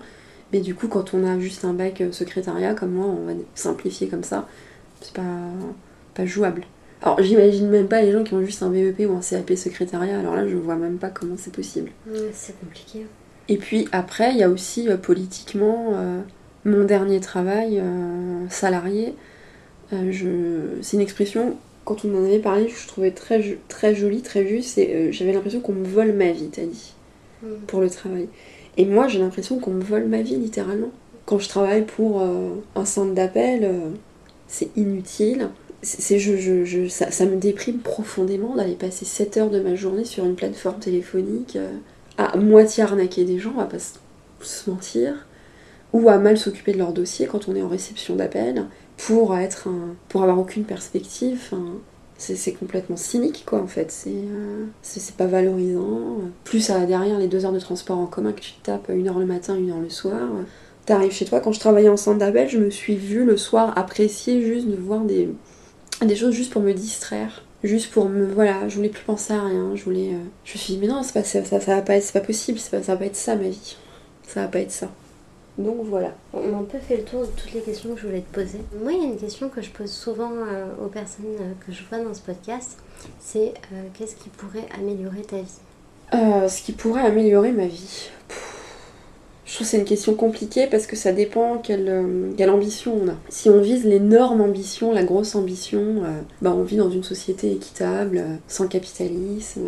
[0.52, 3.34] Mais du coup, quand on a juste un bac euh, secrétariat, comme moi, on va
[3.56, 4.48] simplifier comme ça,
[5.02, 5.22] c'est pas,
[6.16, 6.64] pas jouable.
[7.02, 10.20] Alors, j'imagine même pas les gens qui ont juste un BEP ou un CAP secrétariat,
[10.20, 11.92] alors là, je vois même pas comment c'est possible.
[12.34, 13.06] C'est compliqué.
[13.48, 16.22] Et puis après, il y a aussi euh, politiquement euh,
[16.66, 19.16] mon dernier travail euh, salarié.
[19.94, 20.82] Euh, je...
[20.82, 24.78] C'est une expression, quand on en avait parlé, je trouvais très, très jolie, très juste.
[24.78, 26.94] Et euh, j'avais l'impression qu'on me vole ma vie, t'as dit,
[27.42, 27.56] Hmm.
[27.68, 28.28] pour le travail.
[28.78, 30.92] Et moi, j'ai l'impression qu'on me vole ma vie, littéralement.
[31.26, 33.70] Quand je travaille pour euh, un centre d'appel,
[34.48, 35.50] c'est inutile.
[35.82, 39.76] C'est, je, je- je- ça, ça me déprime profondément d'aller passer 7 heures de ma
[39.76, 41.58] journée sur une plateforme téléphonique
[42.18, 43.94] à moitié arnaquer des gens, va pas se,
[44.42, 45.26] se mentir,
[45.94, 48.66] ou à mal s'occuper de leur dossier quand on est en réception d'appel,
[49.06, 51.54] pour être un, pour avoir aucune perspective.
[52.18, 53.92] C'est, complètement cynique, quoi, en fait.
[53.92, 54.66] C'est, euh,
[55.18, 56.18] pas valorisant.
[56.44, 59.20] Plus à, derrière les deux heures de transport en commun que tu tapes une heure
[59.20, 60.30] le matin, une heure le soir.
[60.86, 61.40] T'arrives chez toi.
[61.40, 64.76] Quand je travaillais en centre d'appel, je me suis vue le soir apprécier juste de
[64.76, 65.30] voir des,
[66.02, 67.44] des choses juste pour me distraire.
[67.64, 68.26] Juste pour me.
[68.26, 69.72] Voilà, je voulais plus penser à rien.
[69.76, 70.10] Je voulais.
[70.10, 72.14] euh, je me suis dit, mais non, pas, ça, ça, ça va pas être, c'est
[72.14, 73.78] pas possible, pas, ça va pas être ça ma vie.
[74.28, 74.90] Ça va pas être ça.
[75.60, 76.14] Donc voilà.
[76.34, 78.34] On a un peu fait le tour de toutes les questions que je voulais te
[78.34, 78.60] poser.
[78.82, 81.74] Moi, il y a une question que je pose souvent euh, aux personnes euh, que
[81.74, 82.78] je vois dans ce podcast.
[83.20, 85.60] C'est euh, qu'est-ce qui pourrait améliorer ta vie?
[86.14, 88.10] Euh, ce qui pourrait améliorer ma vie.
[89.46, 93.10] Je trouve que c'est une question compliquée parce que ça dépend quelle, quelle ambition on
[93.10, 93.16] a.
[93.28, 96.04] Si on vise l'énorme ambition, la grosse ambition,
[96.44, 99.66] bah on vit dans une société équitable, sans capitalisme,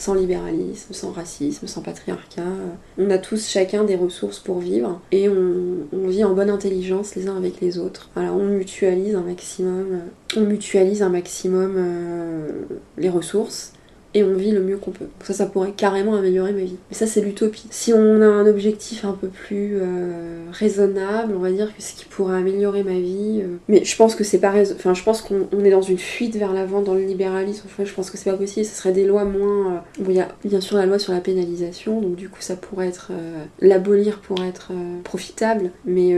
[0.00, 2.40] sans libéralisme, sans racisme, sans patriarcat.
[2.40, 2.70] euh.
[2.96, 7.28] On a tous chacun des ressources pour vivre et on, vit en bonne intelligence les
[7.28, 8.08] uns avec les autres.
[8.14, 12.48] Voilà, on mutualise un maximum, euh, on mutualise un maximum euh,
[12.96, 13.74] les ressources
[14.14, 15.06] et on vit le mieux qu'on peut.
[15.22, 16.76] Ça, ça pourrait carrément améliorer ma vie.
[16.90, 17.66] Mais ça, c'est l'utopie.
[17.70, 21.94] Si on a un objectif un peu plus euh, raisonnable, on va dire que ce
[21.94, 23.40] qui pourrait améliorer ma vie.
[23.42, 24.74] euh, Mais je pense que c'est pas raison.
[24.76, 27.62] Enfin, je pense qu'on on est dans une fuite vers l'avant dans le libéralisme.
[27.66, 28.66] Enfin, je pense que c'est pas possible.
[28.66, 29.74] Ce serait des lois moins.
[29.74, 32.40] euh, Bon, il y a bien sûr la loi sur la pénalisation, donc du coup,
[32.40, 33.12] ça pourrait être.
[33.60, 34.72] L'abolir pour être
[35.04, 35.70] profitable.
[35.84, 36.14] Mais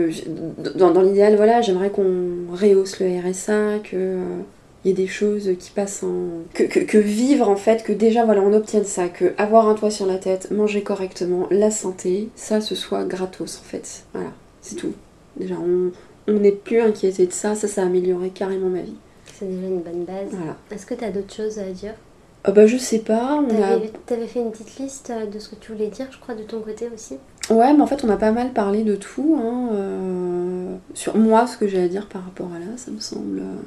[0.77, 4.17] dans, dans l'idéal, voilà, j'aimerais qu'on rehausse le RSA, que.
[4.85, 6.43] Il y a des choses qui passent en.
[6.55, 9.75] Que, que, que vivre en fait, que déjà voilà, on obtienne ça, que avoir un
[9.75, 14.05] toit sur la tête, manger correctement, la santé, ça ce soit gratos en fait.
[14.13, 14.31] Voilà,
[14.61, 14.93] c'est tout.
[15.37, 15.93] Déjà, on
[16.29, 18.95] on n'est plus inquiété de ça, ça, ça a amélioré carrément ma vie.
[19.35, 20.29] C'est déjà une bonne base.
[20.31, 20.57] Voilà.
[20.71, 21.95] Est-ce que tu as d'autres choses à dire?
[22.45, 23.61] Ah bah je sais pas, on a.
[23.61, 26.35] T'avais t'avais fait une petite liste euh, de ce que tu voulais dire, je crois,
[26.35, 27.19] de ton côté aussi?
[27.51, 29.37] Ouais, mais en fait on a pas mal parlé de tout.
[29.41, 32.99] Hein, euh, Sur moi, ce que j'ai à dire par rapport à là, ça me
[32.99, 33.63] semble euh,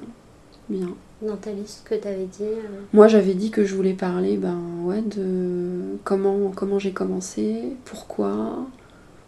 [0.70, 0.90] bien.
[1.22, 2.44] Dans ta liste que tu avais dit.
[2.44, 7.64] euh, Moi, j'avais dit que je voulais parler, ben ouais, de comment, comment j'ai commencé,
[7.86, 8.66] pourquoi.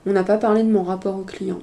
[0.06, 1.60] On n'a pas parlé de mon rapport au client.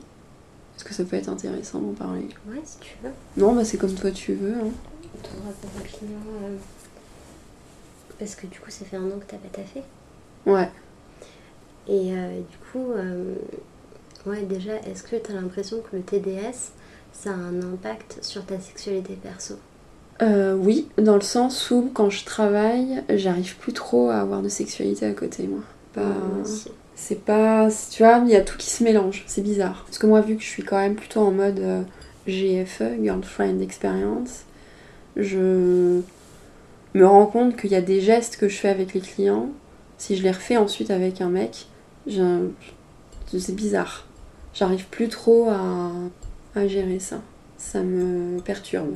[0.77, 2.27] Est-ce que ça peut être intéressant d'en parler?
[2.49, 3.11] Ouais, si tu veux.
[3.37, 4.55] Non, bah c'est comme toi tu veux.
[4.55, 4.71] hein.
[5.23, 6.19] Ton rapport au client.
[6.43, 6.57] euh,
[8.19, 9.83] Parce que du coup, ça fait un an que t'as pas taffé.
[10.47, 10.69] Ouais.
[11.87, 12.93] Et euh, du coup,
[14.29, 16.73] ouais, déjà, est-ce que tu as l'impression que le TDS,
[17.13, 19.57] ça a un impact sur ta sexualité perso?
[20.23, 24.49] Euh, oui, dans le sens où quand je travaille, j'arrive plus trop à avoir de
[24.49, 25.61] sexualité à côté, moi.
[26.43, 26.71] Aussi.
[26.97, 27.69] C'est pas.
[27.91, 29.83] Tu vois, il y a tout qui se mélange, c'est bizarre.
[29.87, 31.83] Parce que moi, vu que je suis quand même plutôt en mode euh,
[32.27, 34.45] GFE, Girlfriend Experience,
[35.17, 36.01] je
[36.95, 39.49] me rends compte qu'il y a des gestes que je fais avec les clients.
[39.99, 41.67] Si je les refais ensuite avec un mec,
[42.07, 42.49] je...
[43.37, 44.07] c'est bizarre.
[44.53, 45.91] J'arrive plus trop à,
[46.55, 47.21] à gérer ça.
[47.59, 48.95] ça me perturbe.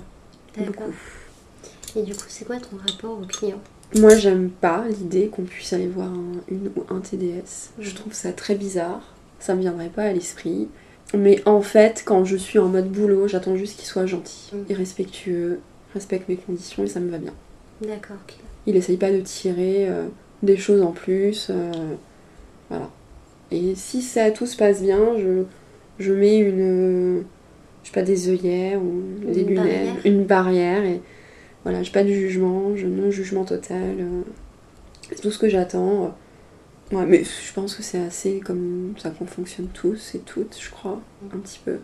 [0.57, 0.87] D'accord.
[1.97, 3.61] Et du coup, c'est quoi ton rapport au client?
[3.97, 7.71] Moi, j'aime pas l'idée qu'on puisse aller voir un, une ou un TDS.
[7.79, 9.01] Je trouve ça très bizarre.
[9.41, 10.69] Ça me viendrait pas à l'esprit.
[11.15, 14.65] Mais en fait, quand je suis en mode boulot, j'attends juste qu'il soit gentil Mhm.
[14.69, 15.61] et respectueux,
[15.95, 17.33] respecte mes conditions et ça me va bien.
[17.81, 18.35] D'accord, ok.
[18.67, 20.05] Il essaye pas de tirer euh,
[20.43, 21.47] des choses en plus.
[21.49, 21.73] euh,
[22.69, 22.91] voilà.
[23.51, 25.45] Et si ça tout se passe bien, je,
[25.99, 27.25] je mets une.
[27.89, 29.95] Je sais pas, des œillères ou des Une lunettes, barrière.
[30.05, 30.85] une barrière.
[30.85, 31.01] Et
[31.65, 33.97] voilà, j'ai pas de jugement, je non-jugement total.
[33.99, 34.23] euh,
[35.09, 36.15] c'est tout ce que j'attends.
[36.93, 40.71] Ouais, mais je pense que c'est assez comme ça qu'on fonctionne tous et toutes, je
[40.71, 41.01] crois,
[41.35, 41.79] un petit peu.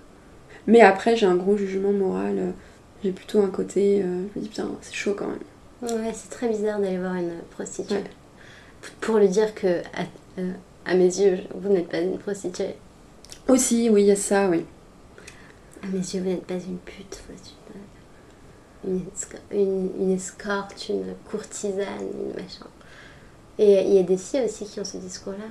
[0.67, 2.37] Mais après, j'ai un gros jugement moral.
[2.39, 2.51] euh,
[3.03, 4.03] J'ai plutôt un côté.
[4.03, 5.39] euh, je me dis, putain, c'est chaud quand même.
[6.03, 7.97] Ouais, c'est très bizarre d'aller voir une prostituée.
[7.97, 8.91] Ouais.
[9.01, 10.43] Pour lui dire que, à,
[10.87, 12.75] à mes yeux, vous n'êtes pas une prostituée.
[13.49, 14.65] Aussi, oui, il y a ça, oui.
[15.85, 17.53] À mes yeux, vous n'êtes pas une pute, vous êtes
[18.87, 19.01] une,
[19.53, 22.67] une, une- escorte, une courtisane, une machin.
[23.59, 25.45] Et il y a des filles aussi qui ont ce discours-là.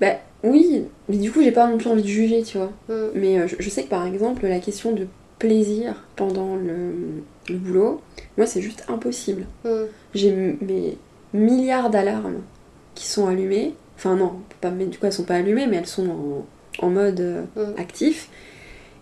[0.00, 2.72] Bah oui, mais du coup j'ai pas non plus envie de juger, tu vois.
[2.88, 3.10] Mm.
[3.14, 5.06] Mais euh, je, je sais que par exemple la question de
[5.38, 8.00] plaisir pendant le, le boulot,
[8.36, 9.46] moi c'est juste impossible.
[9.64, 9.70] Mm.
[10.14, 10.96] J'ai mes
[11.32, 12.40] milliards d'alarmes
[12.94, 13.74] qui sont allumées.
[13.96, 16.08] Enfin non, pas, mais du coup elles sont pas allumées, mais elles sont
[16.80, 17.78] en, en mode euh, Mm.
[17.78, 18.28] actif.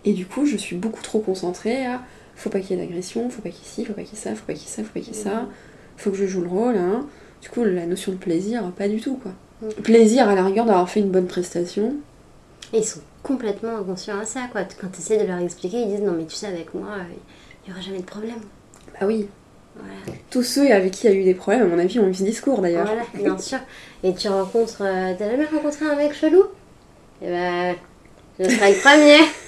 [0.08, 2.00] Et du coup je suis beaucoup trop concentrée à
[2.36, 4.16] faut pas qu'il y ait d'agression, faut pas qu'il y ait ci, faut pas qu'il
[4.16, 5.46] y ait ça, faut pas qu'il y ait ça, faut pas qu'il y ait ça,
[5.96, 6.76] faut que je joue le rôle.
[6.76, 7.06] Hein.
[7.42, 9.32] Du coup la notion de plaisir, pas du tout quoi.
[9.62, 9.82] Mm.
[9.82, 11.96] Plaisir à la rigueur d'avoir fait une bonne prestation.
[12.72, 14.62] Et ils sont complètement inconscients à ça, quoi.
[14.80, 17.02] Quand tu essaies de leur expliquer, ils disent non, mais tu sais, avec moi, euh,
[17.66, 18.40] il n'y aura jamais de problème.
[18.92, 19.26] Bah oui.
[19.74, 20.18] Voilà.
[20.30, 22.14] Tous ceux avec qui il y a eu des problèmes, à mon avis, ont eu
[22.14, 22.84] ce discours d'ailleurs.
[22.86, 23.58] Voilà, bien sûr.
[24.02, 24.82] Et tu rencontres.
[24.82, 26.44] euh, T'as jamais rencontré un mec chelou?
[27.22, 27.74] Eh ben,
[28.38, 29.18] je serai le premier.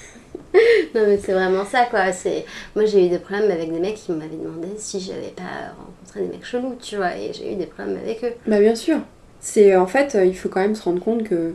[0.94, 2.12] non, mais c'est vraiment ça, quoi.
[2.12, 2.44] C'est...
[2.74, 6.22] Moi, j'ai eu des problèmes avec des mecs qui m'avaient demandé si j'avais pas rencontré
[6.22, 7.16] des mecs chelous, tu vois.
[7.16, 8.32] Et j'ai eu des problèmes avec eux.
[8.46, 8.98] Bah bien sûr.
[9.40, 11.54] C'est en fait, euh, il faut quand même se rendre compte que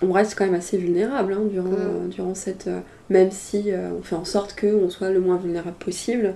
[0.00, 1.76] on reste quand même assez vulnérable hein, durant, Mm.
[1.78, 2.66] euh, durant cette.
[2.66, 2.80] euh,
[3.10, 6.34] même si euh, on fait en sorte que on soit le moins vulnérable possible,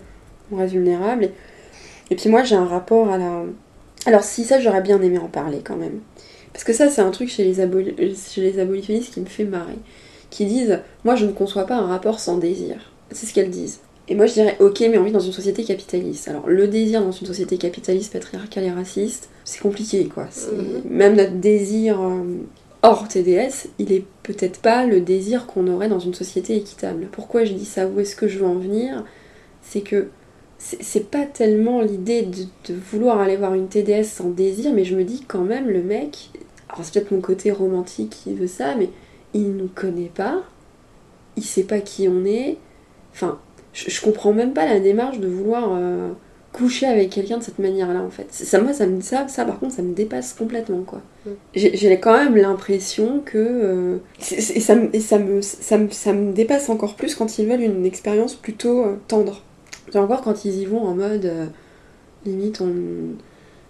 [0.52, 1.24] on reste vulnérable.
[1.24, 1.32] Et,
[2.10, 3.42] et puis moi, j'ai un rapport à la.
[4.06, 6.00] Alors si ça, j'aurais bien aimé en parler quand même,
[6.52, 7.94] parce que ça, c'est un truc chez les, aboli-
[8.32, 9.74] chez les abolitionnistes qui me fait marrer,
[10.36, 12.76] qui disent, moi, je ne conçois pas un rapport sans désir.
[13.10, 13.80] C'est ce qu'elles disent.
[14.08, 16.28] Et moi je dirais ok mais on vit dans une société capitaliste.
[16.28, 20.28] Alors le désir dans une société capitaliste, patriarcale et raciste, c'est compliqué quoi.
[20.52, 20.82] Mhm.
[20.88, 22.22] Même notre désir euh,
[22.82, 27.08] hors TDS, il est peut-être pas le désir qu'on aurait dans une société équitable.
[27.10, 27.88] Pourquoi je dis ça?
[27.88, 29.04] Où est-ce que je veux en venir?
[29.60, 30.08] C'est que
[30.58, 34.84] c'est c'est pas tellement l'idée de, de vouloir aller voir une TDS sans désir, mais
[34.84, 36.30] je me dis quand même le mec,
[36.68, 38.90] alors c'est peut-être mon côté romantique qui veut ça, mais
[39.40, 40.42] il nous connaît pas,
[41.36, 42.56] il sait pas qui on est,
[43.12, 43.38] enfin
[43.72, 46.10] je, je comprends même pas la démarche de vouloir euh,
[46.52, 48.26] coucher avec quelqu'un de cette manière-là en fait.
[48.30, 51.02] Ça, moi, ça, me, ça, ça par contre, ça me dépasse complètement quoi.
[51.26, 51.30] Mm.
[51.54, 53.36] J'ai quand même l'impression que.
[53.36, 53.98] euh,
[54.32, 57.46] et ça, me- et ça, me, ça, me, ça me dépasse encore plus quand ils
[57.46, 59.42] veulent une expérience plutôt euh, tendre.
[59.94, 61.26] Encore quand ils y vont en mode.
[61.26, 61.46] euh,
[62.24, 62.72] limite, on.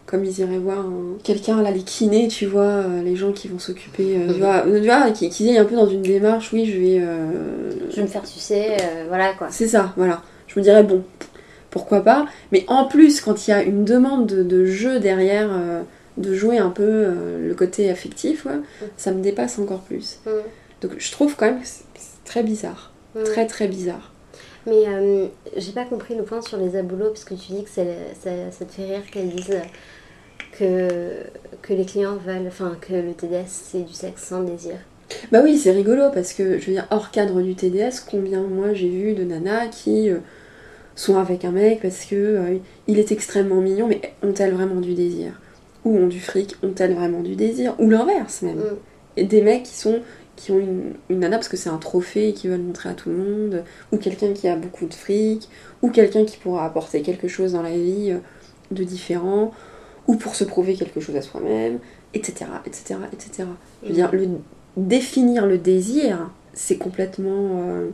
[0.06, 3.48] Comme ils iraient voir un- quelqu'un, là, les kinés, tu vois, euh, les gens qui
[3.48, 4.38] vont s'occuper, euh, tu Mhm.
[4.38, 6.98] vois, tu vois, qui, qui est un peu dans une démarche, oui, je vais.
[7.00, 9.48] euh, Je vais me faire sucer, euh, voilà, quoi.
[9.50, 10.22] c'est ça, voilà.
[10.46, 11.02] Je me dirais, bon,
[11.70, 12.26] pourquoi pas.
[12.52, 15.82] Mais en plus, quand il y a une demande de, de jeu derrière, euh,
[16.18, 18.52] de jouer un peu euh, le côté affectif, ouais,
[18.96, 20.20] ça me dépasse encore plus.
[20.24, 20.30] Mm.
[20.82, 21.84] Donc je trouve quand même que c'est
[22.24, 22.92] très bizarre.
[23.24, 24.12] Très très bizarre.
[24.66, 27.70] Mais euh, j'ai pas compris le point sur les abolos, parce que tu dis que
[27.70, 27.82] ça,
[28.50, 29.60] ça te fait rire qu'elles disent
[30.58, 31.24] que,
[31.62, 34.76] que les clients veulent, enfin que le TDS c'est du sexe sans désir.
[35.30, 38.72] Bah oui, c'est rigolo parce que, je veux dire, hors cadre du TDS, combien moi
[38.72, 40.18] j'ai vu de nanas qui euh,
[40.94, 44.94] sont avec un mec parce que euh, il est extrêmement mignon, mais ont-elles vraiment du
[44.94, 45.40] désir?
[45.84, 47.74] Ou ont du fric, ont-elles vraiment du désir?
[47.78, 48.56] Ou l'inverse même.
[48.56, 48.76] Mm.
[49.18, 50.00] Et des mecs qui sont
[50.36, 52.94] qui ont une, une nana parce que c'est un trophée et qui veulent montrer à
[52.94, 55.48] tout le monde, ou quelqu'un qui a beaucoup de fric,
[55.82, 58.18] ou quelqu'un qui pourra apporter quelque chose dans la vie euh,
[58.70, 59.52] de différent,
[60.06, 61.78] ou pour se prouver quelque chose à soi-même,
[62.14, 63.48] etc., etc., etc.
[63.82, 64.28] Je veux dire, le,
[64.76, 67.62] définir le désir, c'est complètement...
[67.64, 67.88] euh,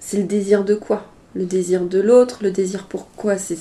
[0.00, 1.04] c'est le désir de quoi?
[1.34, 3.36] Le désir de l'autre, le désir pour quoi?
[3.36, 3.58] C'est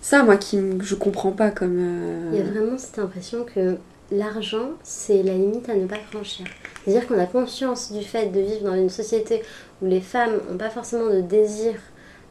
[0.00, 1.76] ça, moi, qui je comprends pas comme...
[1.78, 3.76] euh, Il y a vraiment cette impression que
[4.10, 6.46] l'argent, c'est la limite à ne pas franchir.
[6.84, 9.42] C'est-à-dire qu'on a conscience du fait de vivre dans une société
[9.82, 11.74] où les femmes n'ont pas forcément de désir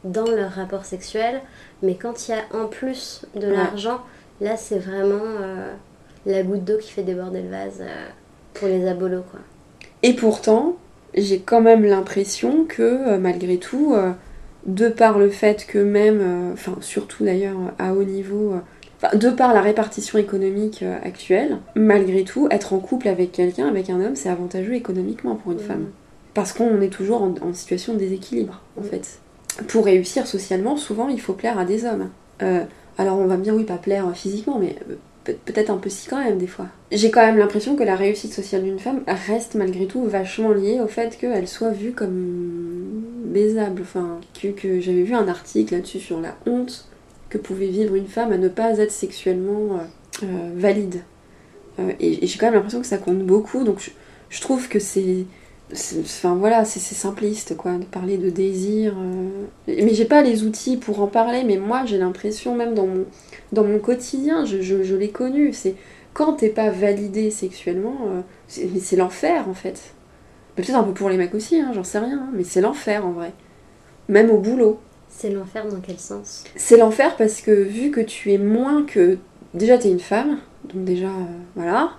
[0.04, 1.40] dans leur rapport sexuel,
[1.82, 3.52] mais quand il y a en plus de Ouais.
[3.52, 4.00] l'argent,
[4.40, 5.72] là c'est vraiment euh,
[6.26, 8.06] la goutte d'eau qui fait déborder le vase euh,
[8.54, 9.40] pour les abolos, quoi.
[10.02, 10.76] Et pourtant,
[11.14, 14.12] j'ai quand même l'impression que euh, malgré tout, euh,
[14.66, 18.54] de par le fait que même, enfin surtout d'ailleurs à haut niveau,
[19.14, 23.90] de par la répartition économique euh, actuelle, malgré tout, être en couple avec quelqu'un, avec
[23.90, 25.64] un homme, c'est avantageux économiquement pour une Mhm.
[25.64, 25.86] femme.
[26.34, 28.88] Parce qu'on est toujours en, en situation de déséquilibre, en Mhm.
[28.88, 29.18] fait.
[29.68, 32.10] Pour réussir socialement, souvent, il faut plaire à des hommes.
[32.42, 32.62] Euh,
[32.96, 34.94] alors on va me dire, oui, pas plaire physiquement, mais euh,
[35.24, 36.66] peut- peut-être un peu si quand même, des fois.
[36.92, 40.80] J'ai quand même l'impression que la réussite sociale d'une femme reste malgré tout vachement liée
[40.82, 43.82] au fait qu'elle soit vue comme baisable.
[43.82, 46.87] Enfin, que, que j'avais vu un article là-dessus sur la honte
[47.28, 51.02] que pouvait vivre une femme à ne pas être sexuellement euh, euh, valide.
[51.78, 53.92] Euh, et j'ai quand même l'impression que ça compte beaucoup, donc
[54.30, 55.26] je, trouve que c'est.
[56.00, 58.96] Enfin voilà, c'est simpliste quoi, de parler de désir.
[59.66, 63.04] Mais j'ai pas les outils pour en parler, mais moi j'ai l'impression, même dans mon,
[63.52, 65.52] dans mon quotidien, je, je, l'ai connu.
[65.52, 65.74] C'est
[66.14, 67.98] quand t'es pas validé sexuellement,
[68.48, 69.92] c'est l'enfer en fait.
[70.56, 73.06] Peut-être un peu pour les mecs aussi, hein, j'en sais rien, hein, mais c'est l'enfer
[73.06, 73.32] en vrai.
[74.08, 74.80] Même au boulot.
[75.18, 76.44] C'est l'enfer dans quel sens?
[76.54, 79.18] C'est l'enfer parce que vu que tu es moins que.
[79.54, 80.38] Déjà, t'es une femme,
[80.72, 81.24] donc déjà, euh,
[81.56, 81.90] voilà.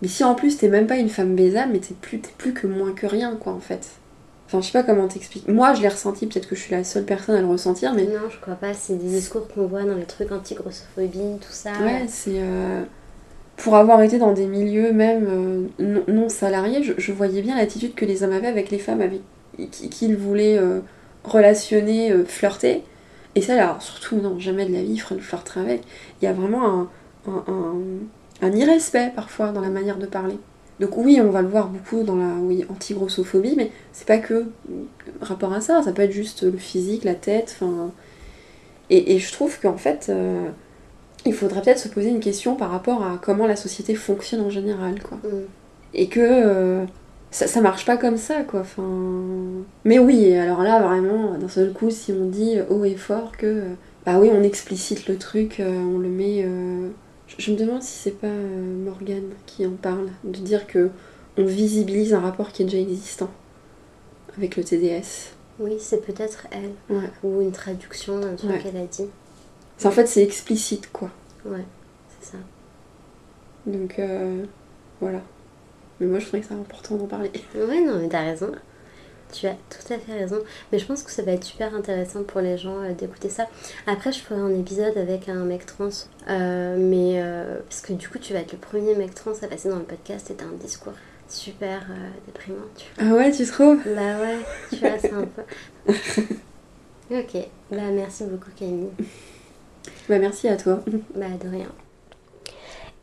[0.00, 2.54] Mais si en plus t'es même pas une femme baisable, mais t'es plus, t'es plus
[2.54, 3.86] que moins que rien, quoi, en fait.
[4.46, 5.52] Enfin, je sais pas comment t'expliquer.
[5.52, 8.04] Moi, je l'ai ressenti, peut-être que je suis la seule personne à le ressentir, mais.
[8.04, 8.72] Non, je crois pas.
[8.72, 11.72] C'est des discours qu'on voit dans les trucs anti-grossophobie, tout ça.
[11.82, 12.30] Ouais, c'est.
[12.36, 12.82] euh,
[13.58, 17.56] Pour avoir été dans des milieux même euh, non, non salariés, je, je voyais bien
[17.56, 19.20] l'attitude que les hommes avaient avec les femmes avec
[19.72, 20.80] qui- qu'ils voulaient euh,
[21.24, 22.82] relationner, euh, flirter.
[23.34, 25.82] Et ça, alors, surtout, non, jamais de la vie, je flirterai avec.
[26.20, 26.88] Il y a vraiment un,
[27.28, 30.38] un, un- un irrespect parfois dans la manière de parler.
[30.80, 34.46] Donc oui, on va le voir beaucoup dans la oui, anti-grossophobie, mais c'est pas que
[35.20, 37.90] rapport à ça, ça peut être juste le physique, la tête, enfin...
[38.90, 40.48] Et, et je trouve qu'en fait, euh,
[41.26, 44.50] il faudrait peut-être se poser une question par rapport à comment la société fonctionne en
[44.50, 45.18] général, quoi.
[45.24, 45.46] Mm.
[45.94, 46.84] Et que euh,
[47.30, 48.60] ça, ça marche pas comme ça, quoi.
[48.60, 49.64] Enfin...
[49.84, 53.64] Mais oui, alors là, vraiment, d'un seul coup, si on dit haut et fort que...
[54.06, 56.42] Bah oui, on explicite le truc, euh, on le met...
[56.44, 56.88] euh,
[57.26, 60.90] Je, me demande si c'est pas euh, Morgane qui en parle, de dire que
[61.36, 63.28] on visibilise un rapport qui est déjà existant
[64.36, 65.32] avec le TDS.
[65.60, 66.70] Oui, c'est peut-être elle.
[66.96, 67.10] Ouais.
[67.22, 68.58] Ou une traduction d'un truc Ouais.
[68.58, 69.04] qu'elle a dit.
[69.76, 71.10] C'est- En fait, c'est explicite, quoi.
[71.44, 71.64] Ouais,
[72.20, 72.38] c'est ça.
[73.66, 74.44] Donc, euh,
[75.00, 75.20] voilà.
[76.00, 77.30] Mais moi, je trouvais que c'est important d'en parler.
[77.54, 78.52] Ouais, non, mais t'as raison.
[79.32, 80.38] Tu as tout à fait raison.
[80.72, 83.46] Mais je pense que ça va être super intéressant pour les gens euh, d'écouter ça.
[83.86, 85.88] Après, je ferai un épisode avec un mec trans.
[86.28, 89.46] Euh, mais euh, parce que du coup, tu vas être le premier mec trans à
[89.46, 90.94] passer dans le podcast et t'as un discours
[91.28, 91.86] super
[92.24, 92.64] déprimant.
[92.74, 93.82] Tu Ah ouais, tu trouves?
[93.84, 94.38] Bah ouais,
[94.70, 95.92] tu vois, c'est un peu.
[97.14, 98.88] ok, bah merci beaucoup Camille.
[100.08, 100.82] Bah, merci à toi.
[101.14, 101.68] Bah de rien.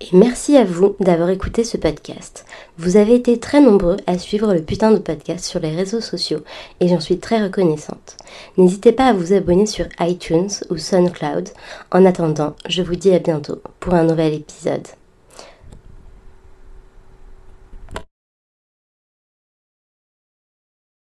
[0.02, 2.46] Et merci à vous d'avoir écouté ce podcast.
[2.78, 6.42] Vous avez été très nombreux à suivre le putain de podcast sur les réseaux sociaux
[6.82, 8.18] et j'en suis très reconnaissante.
[8.58, 11.50] N'hésitez pas à vous abonner sur iTunes ou SoundCloud.
[11.92, 14.86] En attendant, je vous dis à bientôt pour un nouvel épisode.